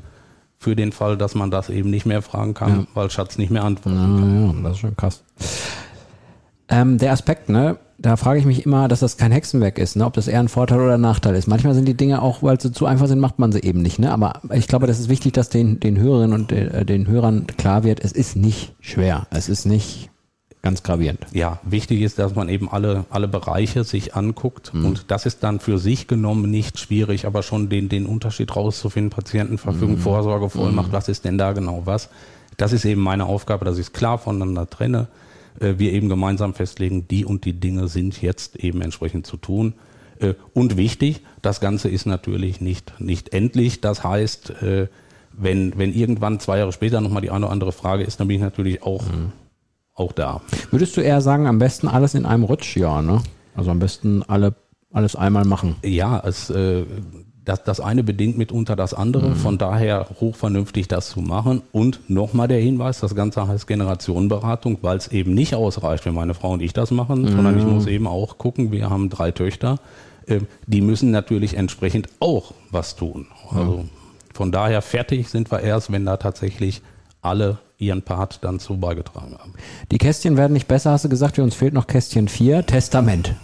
Für 0.58 0.76
den 0.76 0.92
Fall, 0.92 1.16
dass 1.16 1.34
man 1.34 1.50
das 1.50 1.70
eben 1.70 1.90
nicht 1.90 2.06
mehr 2.06 2.22
fragen 2.22 2.54
kann, 2.54 2.80
ja. 2.80 2.86
weil 2.94 3.10
Schatz 3.10 3.36
nicht 3.36 3.50
mehr 3.50 3.64
antworten 3.64 3.98
ja, 3.98 4.04
kann. 4.04 4.56
Ja, 4.56 4.62
das 4.62 4.72
ist 4.72 4.78
schon 4.78 4.96
krass. 4.96 5.24
Ähm, 6.68 6.98
der 6.98 7.12
Aspekt, 7.12 7.48
ne? 7.48 7.78
Da 8.02 8.16
frage 8.16 8.40
ich 8.40 8.46
mich 8.46 8.66
immer, 8.66 8.88
dass 8.88 9.00
das 9.00 9.16
kein 9.16 9.30
Hexenwerk 9.30 9.78
ist, 9.78 9.96
ne? 9.96 10.04
ob 10.04 10.12
das 10.14 10.26
eher 10.26 10.40
ein 10.40 10.48
Vorteil 10.48 10.80
oder 10.80 10.94
ein 10.94 11.00
Nachteil 11.00 11.36
ist. 11.36 11.46
Manchmal 11.46 11.74
sind 11.74 11.86
die 11.86 11.96
Dinge 11.96 12.20
auch, 12.20 12.42
weil 12.42 12.60
sie 12.60 12.72
zu 12.72 12.86
einfach 12.86 13.06
sind, 13.06 13.20
macht 13.20 13.38
man 13.38 13.52
sie 13.52 13.60
eben 13.60 13.80
nicht. 13.80 14.00
Ne? 14.00 14.10
Aber 14.10 14.40
ich 14.52 14.66
glaube, 14.66 14.88
das 14.88 14.98
ist 14.98 15.08
wichtig, 15.08 15.32
dass 15.32 15.48
den, 15.48 15.78
den 15.78 15.98
Hörerinnen 15.98 16.32
und 16.32 16.52
äh, 16.52 16.84
den 16.84 17.06
Hörern 17.06 17.46
klar 17.46 17.84
wird, 17.84 18.00
es 18.00 18.12
ist 18.12 18.34
nicht 18.36 18.74
schwer. 18.80 19.26
Es 19.30 19.48
ist 19.48 19.66
nicht 19.66 20.10
ganz 20.62 20.82
gravierend. 20.82 21.20
Ja, 21.32 21.60
wichtig 21.62 22.02
ist, 22.02 22.18
dass 22.18 22.34
man 22.34 22.48
eben 22.48 22.68
alle, 22.70 23.04
alle 23.10 23.28
Bereiche 23.28 23.84
sich 23.84 24.14
anguckt 24.14 24.74
mhm. 24.74 24.84
und 24.84 25.04
das 25.10 25.26
ist 25.26 25.42
dann 25.42 25.60
für 25.60 25.78
sich 25.78 26.06
genommen 26.06 26.50
nicht 26.50 26.78
schwierig, 26.78 27.26
aber 27.26 27.42
schon 27.42 27.68
den, 27.68 27.88
den 27.88 28.06
Unterschied 28.06 28.54
rauszufinden, 28.54 29.10
Patientenverfügung, 29.10 29.96
mhm. 29.96 30.00
Vorsorge, 30.00 30.48
Vollmacht, 30.50 30.88
mhm. 30.88 30.92
was 30.92 31.08
ist 31.08 31.24
denn 31.24 31.38
da 31.38 31.52
genau 31.52 31.82
was? 31.84 32.10
Das 32.56 32.72
ist 32.72 32.84
eben 32.84 33.00
meine 33.00 33.26
Aufgabe, 33.26 33.64
dass 33.64 33.78
ich 33.78 33.86
es 33.86 33.92
klar 33.92 34.18
voneinander 34.18 34.68
trenne 34.68 35.08
äh, 35.60 35.74
wir 35.78 35.92
eben 35.92 36.08
gemeinsam 36.08 36.54
festlegen, 36.54 37.08
die 37.08 37.24
und 37.24 37.44
die 37.44 37.58
Dinge 37.58 37.88
sind 37.88 38.20
jetzt 38.22 38.56
eben 38.56 38.80
entsprechend 38.80 39.26
zu 39.26 39.36
tun. 39.36 39.74
Äh, 40.18 40.34
und 40.54 40.76
wichtig, 40.76 41.22
das 41.42 41.60
Ganze 41.60 41.88
ist 41.88 42.06
natürlich 42.06 42.60
nicht, 42.60 43.00
nicht 43.00 43.32
endlich. 43.32 43.80
Das 43.80 44.04
heißt, 44.04 44.50
äh, 44.62 44.88
wenn, 45.32 45.78
wenn 45.78 45.92
irgendwann 45.92 46.40
zwei 46.40 46.58
Jahre 46.58 46.72
später 46.72 47.00
nochmal 47.00 47.22
die 47.22 47.30
eine 47.30 47.46
oder 47.46 47.52
andere 47.52 47.72
Frage 47.72 48.04
ist, 48.04 48.20
dann 48.20 48.28
bin 48.28 48.36
ich 48.36 48.42
natürlich 48.42 48.82
auch, 48.82 49.04
mhm. 49.04 49.32
auch 49.94 50.12
da. 50.12 50.42
Würdest 50.70 50.96
du 50.96 51.00
eher 51.00 51.20
sagen, 51.20 51.46
am 51.46 51.58
besten 51.58 51.88
alles 51.88 52.14
in 52.14 52.26
einem 52.26 52.44
Rutsch, 52.44 52.76
ja, 52.76 53.02
ne? 53.02 53.22
Also 53.54 53.70
am 53.70 53.78
besten 53.78 54.22
alle, 54.22 54.54
alles 54.92 55.16
einmal 55.16 55.44
machen. 55.44 55.76
Ja, 55.84 56.22
es, 56.24 56.50
äh, 56.50 56.84
das, 57.44 57.64
das 57.64 57.80
eine 57.80 58.04
bedingt 58.04 58.38
mitunter 58.38 58.76
das 58.76 58.94
andere. 58.94 59.30
Mhm. 59.30 59.36
Von 59.36 59.58
daher 59.58 60.06
hochvernünftig 60.20 60.88
das 60.88 61.10
zu 61.10 61.20
machen. 61.20 61.62
Und 61.72 62.08
nochmal 62.08 62.48
der 62.48 62.60
Hinweis, 62.60 63.00
das 63.00 63.14
Ganze 63.14 63.46
heißt 63.48 63.66
Generationenberatung, 63.66 64.78
weil 64.82 64.96
es 64.96 65.08
eben 65.08 65.34
nicht 65.34 65.54
ausreicht, 65.54 66.06
wenn 66.06 66.14
meine 66.14 66.34
Frau 66.34 66.52
und 66.52 66.62
ich 66.62 66.72
das 66.72 66.90
machen, 66.90 67.22
mhm. 67.22 67.28
sondern 67.28 67.58
ich 67.58 67.64
muss 67.64 67.86
eben 67.86 68.06
auch 68.06 68.38
gucken, 68.38 68.70
wir 68.70 68.90
haben 68.90 69.10
drei 69.10 69.30
Töchter, 69.32 69.78
äh, 70.26 70.40
die 70.66 70.80
müssen 70.80 71.10
natürlich 71.10 71.56
entsprechend 71.56 72.08
auch 72.20 72.52
was 72.70 72.96
tun. 72.96 73.26
Also 73.50 73.86
von 74.32 74.52
daher 74.52 74.82
fertig 74.82 75.28
sind 75.28 75.50
wir 75.50 75.60
erst, 75.60 75.90
wenn 75.92 76.06
da 76.06 76.16
tatsächlich 76.16 76.82
alle 77.20 77.58
ihren 77.78 78.02
Part 78.02 78.38
dann 78.42 78.60
zu 78.60 78.78
beigetragen 78.78 79.36
haben. 79.38 79.54
Die 79.90 79.98
Kästchen 79.98 80.36
werden 80.36 80.52
nicht 80.52 80.68
besser, 80.68 80.92
hast 80.92 81.04
du 81.04 81.08
gesagt, 81.08 81.38
uns 81.38 81.54
fehlt 81.54 81.74
noch 81.74 81.88
Kästchen 81.88 82.28
4, 82.28 82.64
Testament. 82.66 83.34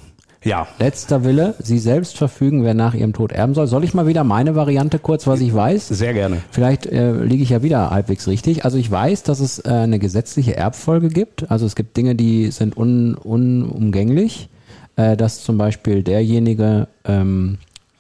Ja. 0.49 0.67
Letzter 0.79 1.25
Wille, 1.25 1.55
Sie 1.59 1.79
selbst 1.79 2.17
verfügen, 2.17 2.65
wer 2.65 2.73
nach 2.73 2.95
Ihrem 2.95 3.13
Tod 3.13 3.33
erben 3.33 3.53
soll. 3.53 3.67
Soll 3.67 3.85
ich 3.85 3.93
mal 3.93 4.07
wieder 4.07 4.25
meine 4.25 4.55
Variante 4.55 4.99
kurz, 4.99 5.27
was 5.27 5.43
ich 5.43 5.55
weiß? 5.55 5.89
Sehr 5.89 6.15
gerne. 6.15 6.39
Vielleicht 6.51 6.87
äh, 6.87 7.13
liege 7.13 7.43
ich 7.43 7.51
ja 7.51 7.63
wieder 7.63 7.91
halbwegs 7.91 8.27
richtig. 8.27 8.65
Also 8.65 8.79
ich 8.79 8.91
weiß, 8.91 9.25
dass 9.25 9.41
es 9.41 9.59
äh, 9.59 9.69
eine 9.69 9.99
gesetzliche 9.99 10.57
Erbfolge 10.57 11.11
gibt. 11.11 11.51
Also 11.51 11.67
es 11.67 11.77
gibt 11.77 11.99
Dinge, 11.99 12.15
die 12.15 12.51
sind 12.51 12.79
un, 12.79 13.15
unumgänglich. 13.15 14.49
Äh, 14.97 15.19
dass 15.19 15.45
zum 15.45 15.59
Beispiel 15.59 16.03
derjenige 16.03 16.89
ähm, 17.05 17.59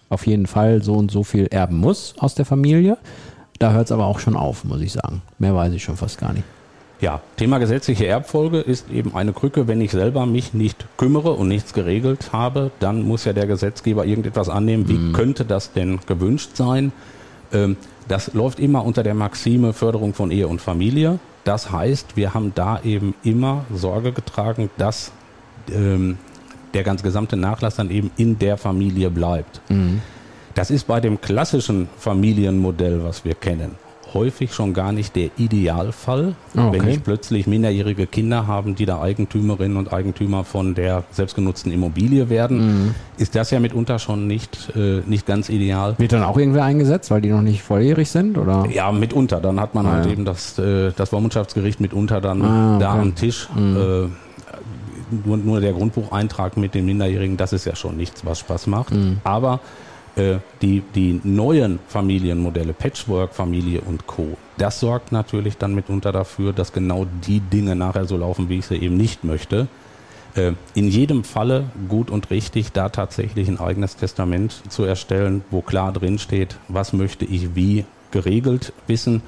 auf 0.09 0.27
jeden 0.27 0.47
Fall 0.47 0.83
so 0.83 0.95
und 0.95 1.11
so 1.11 1.25
viel 1.25 1.49
erben 1.49 1.77
muss 1.77 2.15
aus 2.19 2.35
der 2.35 2.47
Familie. 2.47 2.97
Da 3.59 3.73
hört 3.73 3.89
es 3.89 3.93
aber 3.93 4.07
auch 4.07 4.21
schon 4.21 4.37
auf, 4.37 4.65
muss 4.65 4.81
ich 4.81 4.93
sagen. 4.93 5.21
Mehr 5.39 5.55
weiß 5.55 5.75
ich 5.75 5.85
schon 5.85 5.99
fast 5.99 6.19
gar 6.19 6.33
nicht. 6.33 6.45
Ja, 7.01 7.21
Thema 7.37 7.59
gesetzliche 7.59 8.07
Erbfolge 8.07 8.59
ist 8.59 8.91
eben 8.91 9.15
eine 9.15 9.33
Krücke. 9.33 9.69
Wenn 9.69 9.81
ich 9.81 9.93
selber 9.93 10.27
mich 10.27 10.53
nicht 10.53 10.85
kümmere 10.97 11.33
und 11.33 11.47
nichts 11.47 11.73
geregelt 11.73 12.33
habe, 12.33 12.73
dann 12.81 13.03
muss 13.03 13.25
ja 13.25 13.33
der 13.33 13.47
Gesetzgeber 13.47 14.05
irgendetwas 14.05 14.49
annehmen. 14.49 14.89
Wie 14.89 14.99
mhm. 14.99 15.13
könnte 15.13 15.45
das 15.45 15.73
denn 15.73 16.01
gewünscht 16.07 16.51
sein? 16.55 16.91
Ähm, 17.53 17.77
das 18.09 18.35
läuft 18.35 18.59
immer 18.59 18.85
unter 18.85 19.03
der 19.03 19.15
Maxime 19.15 19.73
Förderung 19.75 20.13
von 20.13 20.31
Ehe 20.31 20.49
und 20.49 20.61
Familie. 20.61 21.21
Das 21.45 21.71
heißt, 21.71 22.17
wir 22.17 22.35
haben 22.35 22.53
da 22.55 22.81
eben 22.83 23.15
immer 23.23 23.65
Sorge 23.73 24.13
getragen, 24.13 24.69
dass 24.77 25.13
ähm, 25.71 26.19
der 26.75 26.83
ganz 26.83 27.03
gesamte 27.03 27.37
Nachlass 27.37 27.77
dann 27.77 27.91
eben 27.91 28.11
in 28.17 28.39
der 28.39 28.57
Familie 28.57 29.11
bleibt. 29.11 29.61
Mhm. 29.69 30.03
Das 30.55 30.71
ist 30.71 30.89
bei 30.89 31.01
dem 31.01 31.21
klassischen 31.21 31.89
Familienmodell, 31.99 33.05
was 33.05 33.25
wir 33.25 33.35
kennen, 33.35 33.77
häufig 34.15 34.53
schon 34.55 34.75
gar 34.75 34.93
nicht 34.93 35.17
der 35.17 35.31
Idealfall, 35.37 36.35
okay. 36.57 36.69
wenn 36.73 36.89
ich 36.89 37.03
plötzlich 37.03 37.47
minderjährige 37.47 38.07
Kinder 38.07 38.47
haben, 38.47 38.75
die 38.75 38.87
da 38.87 39.01
Eigentümerinnen 39.01 39.77
und 39.77 39.93
Eigentümer 39.93 40.45
von 40.45 40.75
der 40.75 41.05
selbstgenutzten 41.11 41.73
Immobilie 41.73 42.29
werden, 42.29 42.59
mhm. 42.87 42.95
ist 43.17 43.35
das 43.35 43.51
ja 43.51 43.61
mitunter 43.61 43.99
schon 43.99 44.27
nicht, 44.27 44.73
äh, 44.77 45.03
nicht 45.07 45.27
ganz 45.27 45.49
ideal. 45.49 45.95
Wird 45.99 46.13
dann 46.13 46.25
auch 46.25 46.39
irgendwer 46.39 46.65
eingesetzt, 46.65 47.11
weil 47.11 47.21
die 47.21 47.31
noch 47.31 47.43
nicht 47.43 47.63
volljährig 47.63 48.11
sind? 48.11 48.39
Oder? 48.39 48.67
Ja, 48.71 48.91
mitunter. 48.93 49.41
Dann 49.41 49.61
hat 49.61 49.75
man 49.75 49.87
ah, 49.87 49.93
halt 49.93 50.07
ja. 50.07 50.13
eben 50.13 50.25
das, 50.25 50.59
äh, 50.59 50.93
das 50.97 51.11
Vormundschaftsgericht 51.11 51.81
mitunter 51.81 52.21
dann 52.21 52.43
ah, 52.43 52.77
okay. 52.77 52.85
da 52.85 52.93
am 52.95 53.15
Tisch. 53.15 53.49
Mhm. 53.55 53.77
Äh, 53.77 54.09
nur, 55.25 55.37
nur 55.39 55.61
der 55.61 55.73
Grundbucheintrag 55.73 56.57
mit 56.57 56.75
den 56.75 56.85
Minderjährigen, 56.85 57.37
das 57.37 57.53
ist 57.53 57.65
ja 57.65 57.75
schon 57.75 57.97
nichts, 57.97 58.25
was 58.25 58.41
Spaß 58.41 58.67
macht. 58.67 58.93
Mhm. 58.93 59.19
Aber 59.25 59.61
die, 60.17 60.83
die 60.95 61.21
neuen 61.23 61.79
Familienmodelle, 61.87 62.73
Patchwork-Familie 62.73 63.83
und 63.83 64.07
Co., 64.07 64.37
das 64.59 64.81
sorgt 64.81 65.13
natürlich 65.13 65.57
dann 65.57 65.75
mitunter 65.75 66.11
dafür, 66.11 66.53
dass 66.53 66.73
genau 66.73 67.07
die 67.27 67.39
Dinge 67.39 67.77
nachher 67.77 68.07
so 68.07 68.17
laufen, 68.17 68.49
wie 68.49 68.59
ich 68.59 68.67
sie 68.67 68.77
eben 68.77 68.97
nicht 68.97 69.23
möchte. 69.23 69.69
Äh, 70.35 70.53
in 70.75 70.89
jedem 70.89 71.25
Falle 71.25 71.67
gut 71.89 72.11
und 72.11 72.31
richtig, 72.31 72.73
da 72.73 72.89
tatsächlich 72.89 73.49
ein 73.49 73.61
eigenes 73.61 73.97
Testament 73.97 74.63
zu 74.69 74.85
erstellen, 74.85 75.45
wo 75.51 75.63
klar 75.63 75.93
drin 75.93 76.19
steht, 76.19 76.57
was 76.69 76.93
möchte 76.93 77.25
ich 77.25 77.55
wie 77.55 77.85
geregelt 78.11 78.73
wissen. 78.87 79.23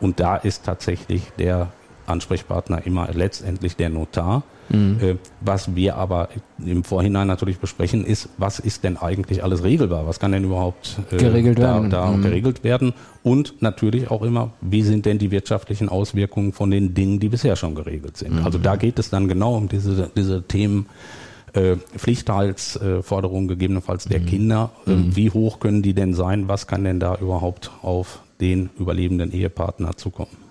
Und 0.00 0.20
da 0.20 0.36
ist 0.36 0.64
tatsächlich 0.64 1.22
der 1.38 1.72
Ansprechpartner 2.08 2.86
immer 2.86 3.08
letztendlich 3.12 3.76
der 3.76 3.90
Notar. 3.90 4.44
Mhm. 4.68 4.98
Äh, 5.00 5.14
was 5.40 5.74
wir 5.74 5.96
aber 5.96 6.28
im 6.64 6.84
Vorhinein 6.84 7.26
natürlich 7.26 7.58
besprechen, 7.58 8.04
ist, 8.04 8.28
was 8.38 8.58
ist 8.58 8.84
denn 8.84 8.96
eigentlich 8.96 9.44
alles 9.44 9.62
regelbar? 9.62 10.06
Was 10.06 10.18
kann 10.18 10.32
denn 10.32 10.44
überhaupt 10.44 10.98
äh, 11.10 11.16
geregelt, 11.16 11.58
da, 11.58 11.74
werden. 11.74 11.90
da 11.90 12.10
mhm. 12.10 12.22
geregelt 12.22 12.64
werden? 12.64 12.92
Und 13.22 13.62
natürlich 13.62 14.10
auch 14.10 14.22
immer, 14.22 14.52
wie 14.60 14.82
sind 14.82 15.06
denn 15.06 15.18
die 15.18 15.30
wirtschaftlichen 15.30 15.88
Auswirkungen 15.88 16.52
von 16.52 16.70
den 16.70 16.94
Dingen, 16.94 17.20
die 17.20 17.28
bisher 17.28 17.56
schon 17.56 17.74
geregelt 17.74 18.16
sind? 18.16 18.40
Mhm. 18.40 18.44
Also 18.44 18.58
da 18.58 18.76
geht 18.76 18.98
es 18.98 19.10
dann 19.10 19.28
genau 19.28 19.56
um 19.56 19.68
diese, 19.68 20.10
diese 20.16 20.42
Themen. 20.42 20.86
Äh, 21.52 21.76
Pflichtteilsforderungen 21.96 23.48
gegebenenfalls 23.48 24.04
der 24.04 24.20
mhm. 24.20 24.26
Kinder. 24.26 24.70
Äh, 24.86 24.90
mhm. 24.90 25.16
Wie 25.16 25.30
hoch 25.30 25.58
können 25.58 25.80
die 25.80 25.94
denn 25.94 26.12
sein? 26.12 26.48
Was 26.48 26.66
kann 26.66 26.84
denn 26.84 27.00
da 27.00 27.14
überhaupt 27.14 27.70
auf 27.80 28.20
den 28.40 28.68
überlebenden 28.78 29.32
Ehepartner 29.32 29.96
zukommen? 29.96 30.45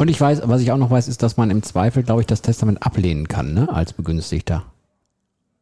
Und 0.00 0.08
ich 0.08 0.18
weiß, 0.18 0.40
was 0.46 0.62
ich 0.62 0.72
auch 0.72 0.78
noch 0.78 0.90
weiß, 0.90 1.08
ist, 1.08 1.22
dass 1.22 1.36
man 1.36 1.50
im 1.50 1.62
Zweifel, 1.62 2.02
glaube 2.02 2.22
ich, 2.22 2.26
das 2.26 2.40
Testament 2.40 2.82
ablehnen 2.82 3.28
kann, 3.28 3.52
ne, 3.52 3.68
als 3.70 3.92
Begünstigter. 3.92 4.62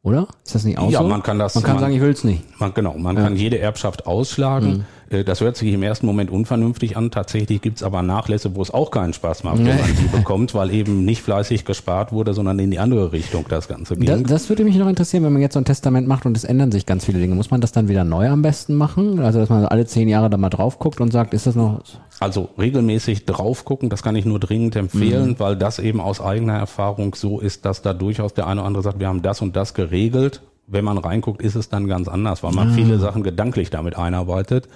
Oder? 0.04 0.28
Ist 0.44 0.54
das 0.54 0.62
nicht 0.62 0.78
auch 0.78 0.92
ja, 0.92 1.00
so? 1.00 1.08
man 1.08 1.24
kann 1.24 1.40
das. 1.40 1.56
Man 1.56 1.64
kann 1.64 1.74
man, 1.74 1.80
sagen, 1.80 1.94
ich 1.94 2.00
will 2.00 2.12
es 2.12 2.22
nicht. 2.22 2.44
Man, 2.60 2.72
genau, 2.72 2.96
man 2.96 3.16
ja. 3.16 3.24
kann 3.24 3.34
jede 3.34 3.58
Erbschaft 3.58 4.06
ausschlagen. 4.06 4.68
Mhm. 4.68 4.84
Äh, 5.10 5.24
das 5.24 5.40
hört 5.40 5.56
sich 5.56 5.72
im 5.72 5.82
ersten 5.82 6.06
Moment 6.06 6.30
unvernünftig 6.30 6.96
an. 6.96 7.10
Tatsächlich 7.10 7.60
gibt's 7.62 7.82
aber 7.82 8.02
Nachlässe, 8.02 8.54
wo 8.54 8.62
es 8.62 8.70
auch 8.70 8.90
keinen 8.90 9.12
Spaß 9.12 9.44
macht, 9.44 9.58
wenn 9.58 9.78
man 9.78 9.96
die 9.96 10.08
bekommt, 10.16 10.54
weil 10.54 10.70
eben 10.72 11.04
nicht 11.04 11.22
fleißig 11.22 11.64
gespart 11.64 12.12
wurde, 12.12 12.34
sondern 12.34 12.58
in 12.58 12.70
die 12.70 12.78
andere 12.78 13.12
Richtung 13.12 13.46
das 13.48 13.68
Ganze 13.68 13.96
ging. 13.96 14.06
Das, 14.06 14.22
das 14.22 14.48
würde 14.48 14.64
mich 14.64 14.76
noch 14.76 14.88
interessieren, 14.88 15.24
wenn 15.24 15.32
man 15.32 15.42
jetzt 15.42 15.54
so 15.54 15.60
ein 15.60 15.64
Testament 15.64 16.06
macht 16.06 16.26
und 16.26 16.36
es 16.36 16.44
ändern 16.44 16.72
sich 16.72 16.86
ganz 16.86 17.04
viele 17.04 17.18
Dinge. 17.18 17.34
Muss 17.34 17.50
man 17.50 17.60
das 17.60 17.72
dann 17.72 17.88
wieder 17.88 18.04
neu 18.04 18.28
am 18.28 18.42
besten 18.42 18.74
machen? 18.74 19.20
Also, 19.20 19.38
dass 19.38 19.48
man 19.48 19.64
alle 19.66 19.86
zehn 19.86 20.08
Jahre 20.08 20.30
da 20.30 20.36
mal 20.36 20.50
drauf 20.50 20.78
guckt 20.78 21.00
und 21.00 21.12
sagt, 21.12 21.34
ist 21.34 21.46
das 21.46 21.54
noch... 21.54 21.82
Also 22.20 22.48
regelmäßig 22.58 23.26
drauf 23.26 23.64
gucken, 23.64 23.90
das 23.90 24.02
kann 24.02 24.16
ich 24.16 24.24
nur 24.24 24.40
dringend 24.40 24.74
empfehlen, 24.74 25.30
mhm. 25.30 25.38
weil 25.38 25.56
das 25.56 25.78
eben 25.78 26.00
aus 26.00 26.20
eigener 26.20 26.54
Erfahrung 26.54 27.14
so 27.14 27.38
ist, 27.38 27.64
dass 27.64 27.80
da 27.80 27.94
durchaus 27.94 28.34
der 28.34 28.48
eine 28.48 28.60
oder 28.60 28.66
andere 28.66 28.82
sagt, 28.82 28.98
wir 28.98 29.06
haben 29.06 29.22
das 29.22 29.40
und 29.40 29.54
das 29.54 29.74
geregelt 29.74 30.42
wenn 30.70 30.84
man 30.84 30.98
reinguckt, 30.98 31.40
ist 31.40 31.54
es 31.54 31.70
dann 31.70 31.88
ganz 31.88 32.08
anders, 32.08 32.42
weil 32.42 32.52
man 32.52 32.72
viele 32.74 32.98
Sachen 32.98 33.22
gedanklich 33.22 33.70
damit 33.70 33.96
einarbeitet. 33.96 34.68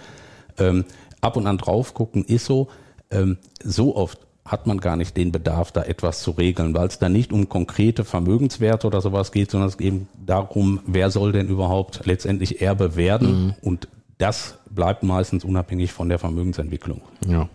Ähm, 0.58 0.84
ab 1.20 1.36
und 1.36 1.46
an 1.46 1.58
drauf 1.58 1.94
gucken 1.94 2.24
ist 2.24 2.46
so. 2.46 2.68
Ähm, 3.10 3.38
so 3.62 3.96
oft 3.96 4.18
hat 4.44 4.66
man 4.66 4.78
gar 4.78 4.96
nicht 4.96 5.16
den 5.16 5.30
Bedarf, 5.30 5.70
da 5.70 5.82
etwas 5.82 6.22
zu 6.22 6.32
regeln, 6.32 6.74
weil 6.74 6.88
es 6.88 6.98
da 6.98 7.08
nicht 7.08 7.32
um 7.32 7.48
konkrete 7.48 8.04
Vermögenswerte 8.04 8.86
oder 8.86 9.00
sowas 9.00 9.30
geht, 9.30 9.50
sondern 9.50 9.68
es 9.68 9.78
geht 9.78 9.86
eben 9.86 10.08
darum, 10.26 10.80
wer 10.86 11.10
soll 11.10 11.32
denn 11.32 11.48
überhaupt 11.48 12.00
letztendlich 12.04 12.60
Erbe 12.60 12.96
werden 12.96 13.46
mhm. 13.46 13.54
und 13.62 13.88
das 14.18 14.58
bleibt 14.70 15.02
meistens 15.02 15.44
unabhängig 15.44 15.92
von 15.92 16.08
der 16.08 16.18
Vermögensentwicklung. 16.18 17.00
Ja. 17.26 17.48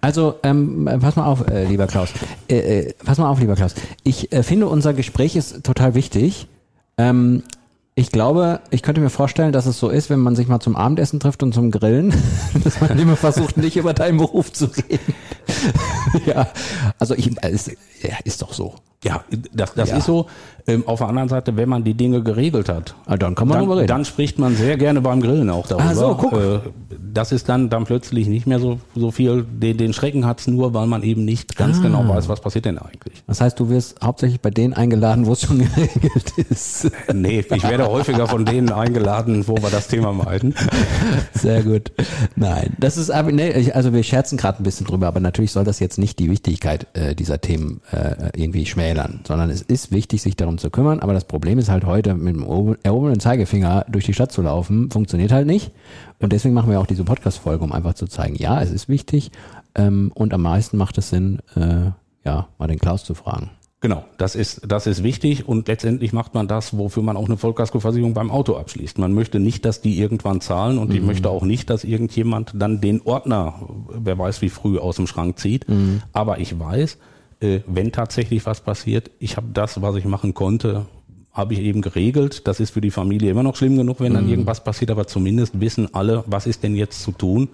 Also, 0.00 0.36
ähm, 0.44 0.88
pass 1.00 1.16
mal 1.16 1.26
auf, 1.26 1.48
äh, 1.48 1.64
lieber 1.64 1.86
Klaus. 1.86 2.12
Äh, 2.48 2.56
äh, 2.80 2.94
pass 3.04 3.18
mal 3.18 3.28
auf, 3.28 3.40
lieber 3.40 3.56
Klaus. 3.56 3.74
Ich 4.04 4.32
äh, 4.32 4.42
finde, 4.42 4.68
unser 4.68 4.94
Gespräch 4.94 5.34
ist 5.34 5.64
total 5.64 5.94
wichtig. 5.94 6.46
Ähm, 6.96 7.42
ich 7.94 8.10
glaube, 8.10 8.60
ich 8.70 8.82
könnte 8.82 9.02
mir 9.02 9.10
vorstellen, 9.10 9.52
dass 9.52 9.66
es 9.66 9.78
so 9.78 9.90
ist, 9.90 10.08
wenn 10.08 10.20
man 10.20 10.34
sich 10.34 10.48
mal 10.48 10.60
zum 10.60 10.76
Abendessen 10.76 11.20
trifft 11.20 11.42
und 11.42 11.52
zum 11.52 11.70
Grillen, 11.70 12.14
dass 12.64 12.80
man 12.80 12.98
immer 12.98 13.16
versucht, 13.16 13.58
nicht 13.58 13.76
über 13.76 13.92
deinen 13.92 14.16
Beruf 14.16 14.50
zu 14.52 14.66
reden. 14.66 15.14
ja, 16.26 16.48
also 16.98 17.14
ich, 17.14 17.30
es 17.42 17.66
ja, 18.00 18.16
ist 18.24 18.40
doch 18.40 18.54
so. 18.54 18.76
Ja, 19.04 19.24
das, 19.52 19.74
das 19.74 19.90
ja. 19.90 19.96
ist 19.98 20.06
so. 20.06 20.26
Ähm, 20.66 20.84
auf 20.86 21.00
der 21.00 21.08
anderen 21.08 21.28
Seite, 21.28 21.56
wenn 21.56 21.68
man 21.68 21.82
die 21.82 21.94
Dinge 21.94 22.22
geregelt 22.22 22.68
hat, 22.68 22.94
ah, 23.06 23.16
dann 23.16 23.34
kann 23.34 23.48
man 23.48 23.60
dann, 23.60 23.70
reden. 23.70 23.86
Dann 23.88 24.04
spricht 24.04 24.38
man 24.38 24.54
sehr 24.54 24.76
gerne 24.76 25.00
beim 25.00 25.20
Grillen 25.20 25.50
auch 25.50 25.66
darüber. 25.66 25.88
Ah, 25.88 25.94
so, 25.94 26.14
guck. 26.14 26.32
Äh, 26.32 26.60
das 27.12 27.32
ist 27.32 27.48
dann, 27.48 27.68
dann 27.68 27.84
plötzlich 27.84 28.28
nicht 28.28 28.46
mehr 28.46 28.58
so, 28.58 28.78
so 28.94 29.10
viel. 29.10 29.44
Den, 29.44 29.76
den 29.76 29.92
Schrecken 29.92 30.24
hat's 30.24 30.46
nur, 30.46 30.72
weil 30.72 30.86
man 30.86 31.02
eben 31.02 31.24
nicht 31.24 31.56
ganz 31.56 31.78
ah. 31.78 31.82
genau 31.82 32.08
weiß, 32.08 32.28
was 32.28 32.40
passiert 32.40 32.64
denn 32.64 32.78
eigentlich. 32.78 33.22
Das 33.26 33.40
heißt, 33.40 33.58
du 33.58 33.68
wirst 33.68 34.00
hauptsächlich 34.02 34.40
bei 34.40 34.50
denen 34.50 34.72
eingeladen, 34.72 35.26
wo 35.26 35.32
es 35.32 35.42
schon 35.42 35.58
geregelt 35.74 36.32
ist. 36.48 36.90
nee, 37.12 37.40
ich 37.40 37.62
werde 37.62 37.88
häufiger 37.88 38.26
von 38.26 38.44
denen 38.44 38.70
eingeladen, 38.70 39.46
wo 39.48 39.56
wir 39.56 39.70
das 39.70 39.88
Thema 39.88 40.12
meiden. 40.12 40.54
Sehr 41.34 41.62
gut. 41.62 41.92
Nein, 42.36 42.74
das 42.78 42.96
ist 42.96 43.10
aber, 43.10 43.32
nee, 43.32 43.72
also 43.72 43.92
wir 43.92 44.02
scherzen 44.02 44.38
gerade 44.38 44.62
ein 44.62 44.64
bisschen 44.64 44.86
drüber, 44.86 45.08
aber 45.08 45.20
natürlich 45.20 45.52
soll 45.52 45.64
das 45.64 45.80
jetzt 45.80 45.98
nicht 45.98 46.18
die 46.18 46.30
Wichtigkeit 46.30 46.86
äh, 46.94 47.14
dieser 47.14 47.40
Themen 47.40 47.80
äh, 47.90 48.30
irgendwie 48.36 48.66
schmälern, 48.66 49.20
sondern 49.26 49.50
es 49.50 49.62
ist 49.62 49.92
wichtig, 49.92 50.22
sich 50.22 50.36
darum 50.36 50.51
darum 50.52 50.58
zu 50.58 50.70
kümmern. 50.70 51.00
Aber 51.00 51.12
das 51.12 51.24
Problem 51.24 51.58
ist 51.58 51.68
halt 51.68 51.84
heute 51.84 52.14
mit 52.14 52.34
dem 52.34 52.76
erhobenen 52.82 53.20
Zeigefinger 53.20 53.86
durch 53.88 54.04
die 54.04 54.14
Stadt 54.14 54.32
zu 54.32 54.42
laufen, 54.42 54.90
funktioniert 54.90 55.32
halt 55.32 55.46
nicht. 55.46 55.72
Und 56.20 56.32
deswegen 56.32 56.54
machen 56.54 56.70
wir 56.70 56.80
auch 56.80 56.86
diese 56.86 57.04
Podcast-Folge, 57.04 57.64
um 57.64 57.72
einfach 57.72 57.94
zu 57.94 58.06
zeigen, 58.06 58.36
ja, 58.36 58.60
es 58.60 58.70
ist 58.70 58.88
wichtig. 58.88 59.30
Ähm, 59.74 60.12
und 60.14 60.34
am 60.34 60.42
meisten 60.42 60.76
macht 60.76 60.98
es 60.98 61.10
Sinn, 61.10 61.40
äh, 61.56 61.90
ja, 62.24 62.48
mal 62.58 62.68
den 62.68 62.78
Klaus 62.78 63.04
zu 63.04 63.14
fragen. 63.14 63.50
Genau, 63.80 64.04
das 64.16 64.36
ist, 64.36 64.60
das 64.68 64.86
ist 64.86 65.02
wichtig 65.02 65.48
und 65.48 65.66
letztendlich 65.66 66.12
macht 66.12 66.34
man 66.34 66.46
das, 66.46 66.78
wofür 66.78 67.02
man 67.02 67.16
auch 67.16 67.26
eine 67.26 67.36
Vollkaskoversicherung 67.36 68.14
beim 68.14 68.30
Auto 68.30 68.54
abschließt. 68.54 68.98
Man 68.98 69.12
möchte 69.12 69.40
nicht, 69.40 69.64
dass 69.64 69.80
die 69.80 69.98
irgendwann 69.98 70.40
zahlen 70.40 70.78
und 70.78 70.90
mhm. 70.90 70.94
ich 70.94 71.02
möchte 71.02 71.28
auch 71.28 71.42
nicht, 71.42 71.68
dass 71.68 71.82
irgendjemand 71.82 72.52
dann 72.54 72.80
den 72.80 73.02
Ordner, 73.02 73.54
wer 73.88 74.16
weiß 74.16 74.40
wie 74.40 74.50
früh, 74.50 74.78
aus 74.78 74.96
dem 74.96 75.08
Schrank 75.08 75.40
zieht. 75.40 75.68
Mhm. 75.68 76.02
Aber 76.12 76.38
ich 76.38 76.60
weiß, 76.60 76.96
äh, 77.42 77.60
wenn 77.66 77.92
tatsächlich 77.92 78.46
was 78.46 78.60
passiert, 78.60 79.10
ich 79.18 79.36
habe 79.36 79.48
das, 79.52 79.82
was 79.82 79.96
ich 79.96 80.04
machen 80.04 80.34
konnte, 80.34 80.86
habe 81.32 81.54
ich 81.54 81.60
eben 81.60 81.82
geregelt. 81.82 82.46
Das 82.46 82.60
ist 82.60 82.70
für 82.70 82.80
die 82.80 82.90
Familie 82.90 83.30
immer 83.30 83.42
noch 83.42 83.56
schlimm 83.56 83.76
genug, 83.76 84.00
wenn 84.00 84.14
dann 84.14 84.24
mhm. 84.24 84.30
irgendwas 84.30 84.62
passiert, 84.62 84.90
aber 84.90 85.06
zumindest 85.06 85.60
wissen 85.60 85.94
alle, 85.94 86.24
was 86.26 86.46
ist 86.46 86.62
denn 86.62 86.76
jetzt 86.76 87.02
zu 87.02 87.12
tun 87.12 87.48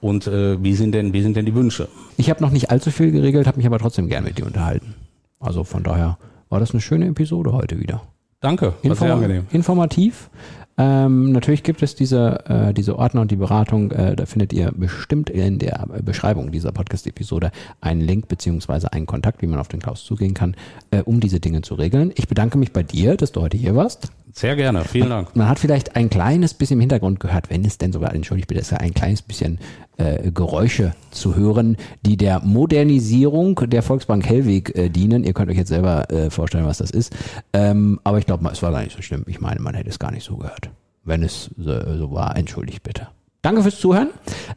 und 0.00 0.26
äh, 0.26 0.62
wie 0.62 0.74
sind 0.74 0.92
denn 0.92 1.12
wie 1.12 1.22
sind 1.22 1.36
denn 1.36 1.46
die 1.46 1.54
Wünsche. 1.54 1.88
Ich 2.16 2.30
habe 2.30 2.42
noch 2.42 2.50
nicht 2.50 2.70
allzu 2.70 2.90
viel 2.90 3.10
geregelt, 3.10 3.46
habe 3.46 3.56
mich 3.56 3.66
aber 3.66 3.78
trotzdem 3.78 4.08
gern 4.08 4.24
mit 4.24 4.38
dir 4.38 4.46
unterhalten. 4.46 4.94
Also 5.40 5.64
von 5.64 5.82
daher 5.82 6.18
war 6.48 6.60
das 6.60 6.72
eine 6.72 6.80
schöne 6.80 7.06
Episode 7.08 7.52
heute 7.52 7.80
wieder. 7.80 8.02
Danke, 8.40 8.66
war 8.66 8.74
Inform 8.82 8.96
sehr 8.98 9.14
angenehm. 9.14 9.46
Informativ, 9.50 10.30
ähm, 10.78 11.32
natürlich 11.32 11.62
gibt 11.62 11.82
es 11.82 11.94
diese, 11.94 12.44
äh, 12.46 12.74
diese 12.74 12.98
Ordner 12.98 13.22
und 13.22 13.30
die 13.30 13.36
Beratung. 13.36 13.90
Äh, 13.92 14.14
da 14.14 14.26
findet 14.26 14.52
ihr 14.52 14.72
bestimmt 14.72 15.30
in 15.30 15.58
der 15.58 15.86
Beschreibung 16.02 16.52
dieser 16.52 16.72
Podcast-Episode 16.72 17.50
einen 17.80 18.02
Link 18.02 18.28
beziehungsweise 18.28 18.92
einen 18.92 19.06
Kontakt, 19.06 19.40
wie 19.40 19.46
man 19.46 19.58
auf 19.58 19.68
den 19.68 19.80
Klaus 19.80 20.04
zugehen 20.04 20.34
kann, 20.34 20.54
äh, 20.90 21.00
um 21.02 21.20
diese 21.20 21.40
Dinge 21.40 21.62
zu 21.62 21.74
regeln. 21.74 22.12
Ich 22.16 22.28
bedanke 22.28 22.58
mich 22.58 22.72
bei 22.72 22.82
dir, 22.82 23.16
dass 23.16 23.32
du 23.32 23.40
heute 23.40 23.56
hier 23.56 23.74
warst. 23.74 24.10
Sehr 24.38 24.54
gerne, 24.54 24.84
vielen 24.84 25.08
Dank. 25.08 25.34
Man, 25.34 25.48
hat 25.48 25.58
vielleicht 25.58 25.96
ein 25.96 26.10
kleines 26.10 26.52
bisschen 26.52 26.76
im 26.76 26.80
Hintergrund 26.80 27.20
gehört, 27.20 27.48
wenn 27.48 27.64
es 27.64 27.78
denn 27.78 27.90
sogar, 27.90 28.14
entschuldigt 28.14 28.48
bitte, 28.48 28.60
ist 28.60 28.70
ja 28.70 28.76
ein 28.76 28.92
kleines 28.92 29.22
bisschen 29.22 29.58
äh, 29.96 30.30
Geräusche 30.30 30.92
zu 31.10 31.36
hören, 31.36 31.78
die 32.02 32.18
der 32.18 32.40
Modernisierung 32.40 33.58
der 33.64 33.80
Volksbank 33.80 34.28
Hellweg 34.28 34.76
äh, 34.76 34.90
dienen. 34.90 35.24
Ihr 35.24 35.32
könnt 35.32 35.50
euch 35.50 35.56
jetzt 35.56 35.70
selber 35.70 36.10
äh, 36.10 36.28
vorstellen, 36.28 36.66
was 36.66 36.76
das 36.76 36.90
ist. 36.90 37.16
Ähm, 37.54 37.98
aber 38.04 38.18
ich 38.18 38.26
glaube, 38.26 38.46
es 38.52 38.62
war 38.62 38.72
gar 38.72 38.82
nicht 38.82 38.94
so 38.94 39.00
schlimm. 39.00 39.24
Ich 39.26 39.40
meine, 39.40 39.58
man 39.60 39.74
hätte 39.74 39.88
es 39.88 39.98
gar 39.98 40.12
nicht 40.12 40.24
so 40.24 40.36
gehört. 40.36 40.68
Wenn 41.02 41.22
es 41.22 41.50
so, 41.56 41.96
so 41.96 42.12
war, 42.12 42.36
entschuldigt 42.36 42.82
bitte. 42.82 43.08
Danke 43.46 43.62
fürs 43.62 43.78
Zuhören. 43.78 44.08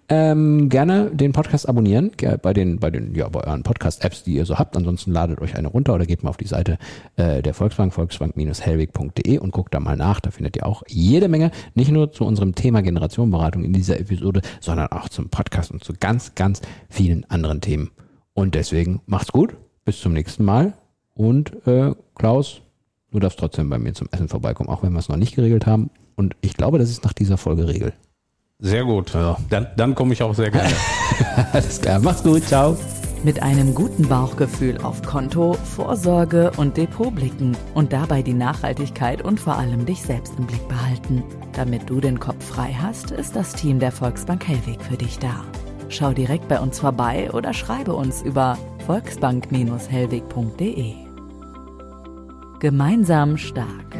Ähm, 0.07 0.67
gerne 0.67 1.11
den 1.11 1.31
Podcast 1.31 1.69
abonnieren 1.69 2.09
bei 2.41 2.53
den, 2.53 2.79
bei 2.79 2.89
den, 2.89 3.13
ja, 3.13 3.29
bei 3.29 3.45
euren 3.45 3.61
Podcast-Apps, 3.61 4.23
die 4.23 4.33
ihr 4.33 4.47
so 4.47 4.57
habt. 4.57 4.75
Ansonsten 4.75 5.11
ladet 5.11 5.39
euch 5.41 5.55
eine 5.55 5.67
runter 5.67 5.93
oder 5.93 6.07
geht 6.07 6.23
mal 6.23 6.31
auf 6.31 6.37
die 6.37 6.47
Seite 6.47 6.79
äh, 7.15 7.43
der 7.43 7.53
Volksbank, 7.53 7.93
volksbank-hellweg.de 7.93 9.37
und 9.37 9.51
guckt 9.51 9.75
da 9.75 9.79
mal 9.79 9.95
nach. 9.95 10.19
Da 10.21 10.31
findet 10.31 10.55
ihr 10.55 10.65
auch 10.65 10.81
jede 10.87 11.27
Menge, 11.27 11.51
nicht 11.75 11.91
nur 11.91 12.11
zu 12.11 12.25
unserem 12.25 12.55
Thema 12.55 12.81
Generationenberatung 12.81 13.63
in 13.63 13.73
dieser 13.73 13.99
Episode, 13.99 14.41
sondern 14.59 14.87
auch 14.87 15.07
zum 15.07 15.29
Podcast 15.29 15.69
und 15.69 15.83
zu 15.83 15.93
ganz, 15.93 16.33
ganz 16.33 16.59
vielen 16.89 17.29
anderen 17.29 17.61
Themen. 17.61 17.91
Und 18.33 18.55
deswegen 18.55 19.01
macht's 19.05 19.31
gut. 19.31 19.55
Bis 19.85 19.99
zum 19.99 20.13
nächsten 20.13 20.43
Mal. 20.43 20.73
Und 21.13 21.51
äh, 21.67 21.93
Klaus, 22.15 22.63
du 23.11 23.19
darfst 23.19 23.37
trotzdem 23.37 23.69
bei 23.69 23.77
mir 23.77 23.93
zum 23.93 24.09
Essen 24.09 24.29
vorbeikommen, 24.29 24.69
auch 24.69 24.81
wenn 24.81 24.93
wir 24.93 24.99
es 24.99 25.09
noch 25.09 25.15
nicht 25.15 25.35
geregelt 25.35 25.67
haben. 25.67 25.91
Und 26.15 26.35
ich 26.41 26.55
glaube, 26.55 26.79
das 26.79 26.89
ist 26.89 27.03
nach 27.03 27.13
dieser 27.13 27.37
Folge 27.37 27.67
Regel. 27.67 27.93
Sehr 28.61 28.83
gut. 28.83 29.13
Ja. 29.13 29.37
Dann, 29.49 29.67
dann 29.77 29.95
komme 29.95 30.11
ich 30.13 30.21
auch 30.21 30.35
sehr 30.35 30.51
gerne. 30.51 30.73
Alles 31.53 31.79
klar. 31.81 31.99
Mach's 32.01 32.23
gut. 32.23 32.45
Ciao. 32.45 32.77
Mit 33.23 33.41
einem 33.41 33.73
guten 33.75 34.07
Bauchgefühl 34.07 34.77
auf 34.81 35.01
Konto, 35.01 35.53
Vorsorge 35.53 36.51
und 36.55 36.77
Depot 36.77 37.13
blicken 37.13 37.57
und 37.73 37.91
dabei 37.91 38.21
die 38.21 38.33
Nachhaltigkeit 38.33 39.21
und 39.21 39.41
vor 39.41 39.57
allem 39.57 39.85
dich 39.85 40.01
selbst 40.01 40.35
im 40.37 40.47
Blick 40.47 40.65
behalten. 40.69 41.23
Damit 41.53 41.89
du 41.89 41.99
den 41.99 42.17
Kopf 42.19 42.45
frei 42.45 42.73
hast, 42.81 43.11
ist 43.11 43.35
das 43.35 43.51
Team 43.53 43.79
der 43.79 43.91
Volksbank 43.91 44.47
Hellweg 44.47 44.81
für 44.81 44.95
dich 44.95 45.19
da. 45.19 45.43
Schau 45.89 46.13
direkt 46.13 46.47
bei 46.47 46.61
uns 46.61 46.79
vorbei 46.79 47.29
oder 47.31 47.53
schreibe 47.53 47.93
uns 47.93 48.21
über 48.21 48.57
volksbank-hellweg.de. 48.85 50.93
Gemeinsam 52.59 53.35
stark. 53.37 53.97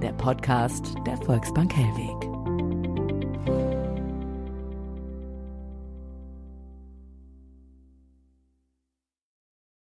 Der 0.00 0.12
Podcast 0.12 0.94
der 1.06 1.18
Volksbank 1.18 1.76
Hellweg. 1.76 2.31